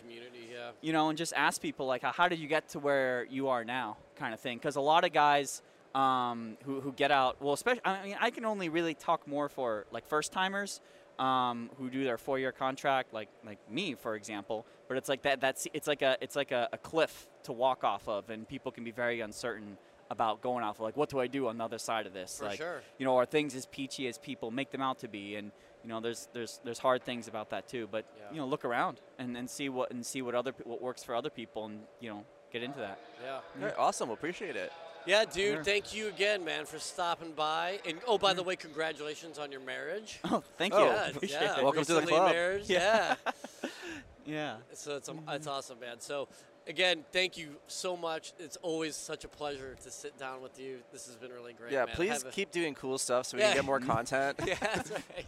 yeah. 0.51 0.71
you 0.81 0.93
know, 0.93 1.09
and 1.09 1.19
just 1.19 1.33
ask 1.35 1.61
people 1.61 1.87
like, 1.87 2.03
how, 2.03 2.13
how 2.13 2.29
did 2.29 2.39
you 2.39 2.49
get 2.49 2.69
to 2.71 2.79
where 2.79 3.27
you 3.31 3.49
are 3.49 3.65
now, 3.65 3.97
kind 4.17 4.35
of 4.35 4.41
thing. 4.41 4.59
Because 4.59 4.77
a 4.77 4.81
lot 4.81 5.05
of 5.05 5.13
guys 5.13 5.63
um, 5.95 6.57
who 6.65 6.81
who 6.81 6.93
get 6.93 7.11
out. 7.11 7.41
Well, 7.41 7.53
especially 7.53 7.83
I 7.85 8.05
mean, 8.05 8.17
I 8.21 8.31
can 8.31 8.45
only 8.45 8.69
really 8.69 8.95
talk 8.95 9.27
more 9.27 9.49
for 9.49 9.87
like 9.91 10.07
first 10.07 10.33
timers. 10.33 10.81
Um, 11.19 11.71
who 11.79 11.91
do 11.91 12.05
their 12.05 12.17
four-year 12.17 12.53
contract, 12.53 13.13
like 13.13 13.29
like 13.45 13.59
me, 13.71 13.95
for 13.95 14.17
example. 14.17 14.67
But 14.89 14.97
it's 14.97 15.09
like 15.09 15.23
that. 15.23 15.41
That's 15.41 15.69
it's 15.75 15.87
like 15.87 16.01
a 16.01 16.17
it's 16.23 16.35
like 16.35 16.53
a, 16.53 16.69
a 16.73 16.79
cliff 16.79 17.29
to 17.45 17.53
walk 17.53 17.85
off 17.85 18.09
of, 18.09 18.31
and 18.31 18.49
people 18.49 18.73
can 18.73 18.83
be 18.83 18.91
very 18.91 19.21
uncertain 19.21 19.77
about 20.13 20.43
going 20.43 20.63
off. 20.63 20.79
Like, 20.79 20.97
what 20.97 21.09
do 21.09 21.19
I 21.19 21.27
do 21.27 21.49
on 21.49 21.59
the 21.59 21.65
other 21.65 21.79
side 21.79 22.07
of 22.07 22.13
this? 22.13 22.39
For 22.39 22.45
like, 22.45 22.59
sure. 22.59 22.83
you 22.99 23.07
know, 23.07 23.17
are 23.17 23.27
things 23.27 23.57
as 23.57 23.67
peachy 23.67 24.07
as 24.07 24.19
people 24.19 24.51
make 24.51 24.71
them 24.71 24.83
out 24.83 25.01
to 25.01 25.09
be? 25.09 25.35
And 25.37 25.51
you 25.83 25.89
know, 25.89 26.01
there's 26.01 26.29
there's 26.33 26.61
there's 26.65 26.79
hard 26.79 27.03
things 27.03 27.27
about 27.27 27.51
that 27.51 27.67
too. 27.67 27.89
But 27.91 28.05
Yeah. 28.17 28.25
you 28.31 28.37
know, 28.37 28.47
look 28.47 28.65
around 28.65 29.01
and, 29.19 29.37
and 29.37 29.51
see 29.51 29.69
what 29.69 29.91
and 29.91 30.05
see 30.07 30.23
what 30.23 30.35
other 30.35 30.53
what 30.65 30.81
works 30.81 31.03
for 31.03 31.15
other 31.15 31.31
people, 31.31 31.65
and 31.65 31.81
you 31.99 32.11
know, 32.11 32.25
get 32.53 32.63
into 32.63 32.79
that. 32.79 33.01
Yeah. 33.25 33.35
All 33.35 33.43
right, 33.61 33.75
awesome. 33.79 34.11
Appreciate 34.11 34.55
it. 34.55 34.73
Yeah, 35.05 35.25
dude. 35.25 35.55
Sure. 35.55 35.65
Thank 35.65 35.95
you 35.95 36.09
again, 36.09 36.45
man, 36.45 36.65
for 36.65 36.79
stopping 36.79 37.33
by. 37.33 37.81
And 37.87 37.99
oh, 38.07 38.19
by 38.19 38.35
the 38.35 38.41
mm-hmm. 38.41 38.51
way, 38.51 38.57
congratulations 38.57 39.39
on 39.39 39.51
your 39.51 39.61
marriage. 39.61 40.21
Oh, 40.25 40.45
thank 40.59 40.75
Oh, 40.75 40.85
you. 40.85 40.91
yeah, 40.91 41.09
Appreciate 41.09 41.41
yeah. 41.41 41.59
it. 41.59 41.65
Welcome 41.65 41.85
to 41.85 41.95
the 41.95 42.03
club. 42.03 42.33
Marriage. 42.33 42.65
Yeah. 42.69 43.17
yeah. 43.25 43.69
Yeah. 44.25 44.57
So 44.75 44.97
it's, 44.99 45.09
it's 45.09 45.19
mm-hmm. 45.19 45.49
awesome, 45.49 45.81
man. 45.81 45.99
So, 45.99 46.29
again, 46.67 47.05
thank 47.13 47.37
you 47.37 47.57
so 47.67 47.97
much. 47.97 48.33
It's 48.39 48.57
always 48.63 48.97
such 48.97 49.25
a 49.25 49.29
pleasure 49.29 49.77
to 49.83 49.91
sit 49.91 50.19
down 50.19 50.43
with 50.43 50.59
you. 50.61 50.79
This 50.93 51.07
has 51.07 51.17
been 51.17 51.31
really 51.33 51.53
great. 51.53 51.73
yeah, 51.73 51.85
man. 51.87 51.95
please 51.95 52.11
Have 52.13 52.27
a- 52.27 52.31
keep 52.31 52.51
doing 52.51 52.75
cool 52.75 52.99
stuff 52.99 53.27
so 53.27 53.37
we 53.37 53.43
Yeah. 53.43 53.49
can 53.49 53.57
get 53.59 53.65
more 53.65 53.81
content. 53.95 54.39
yeah, 54.47 54.55
that's 54.61 54.91
right. 54.91 55.27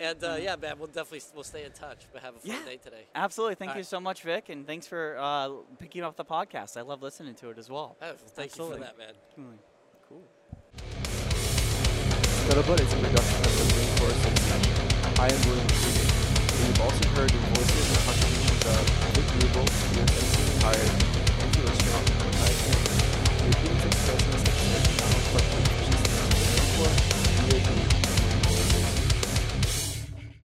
And 0.00 0.22
uh, 0.24 0.36
yeah, 0.40 0.56
man, 0.56 0.78
we'll 0.78 0.86
definitely 0.88 1.22
we'll 1.34 1.44
stay 1.44 1.64
in 1.64 1.72
touch. 1.72 2.06
But 2.12 2.22
have 2.22 2.36
a 2.36 2.38
fun 2.38 2.50
Yeah. 2.50 2.64
day 2.64 2.76
today. 2.76 3.06
Absolutely. 3.14 3.56
Thank 3.56 3.70
All 3.70 3.76
you 3.76 3.80
right. 3.80 3.86
so 3.86 4.00
much, 4.00 4.22
Vic, 4.22 4.48
and 4.48 4.66
thanks 4.66 4.86
for 4.86 5.16
uh, 5.18 5.50
picking 5.78 6.02
up 6.04 6.16
the 6.16 6.24
podcast. 6.24 6.76
I 6.76 6.82
love 6.82 7.02
listening 7.02 7.34
to 7.36 7.50
it 7.50 7.58
as 7.58 7.68
well. 7.68 7.96
Oh, 8.02 8.12
thank 8.34 8.50
Absolutely. 8.50 8.78
you 8.78 8.84
for 8.84 8.90
that, 8.90 8.98
man. 8.98 9.14
Definitely. 9.30 9.58
Cool. 10.08 10.22
Scuttlebutt 12.48 12.80
is 12.80 12.92
a 12.92 12.96
production 12.96 13.38
of 13.44 13.58
the 13.58 13.64
Marine 13.74 13.98
Corps 13.98 14.16
Six 14.22 14.52
I 15.20 15.26
am 15.26 15.48
William 15.48 15.66
Keating. 15.66 16.08
You've 16.66 16.80
also 16.80 17.08
heard 17.10 17.28
the 17.30 17.38
voices 17.38 17.88
and 17.90 17.98
contributions 18.06 18.66
of 18.66 18.86
Vic 19.14 19.24
Rubel, 19.36 20.47
Thank 20.60 20.92
you. 27.02 27.07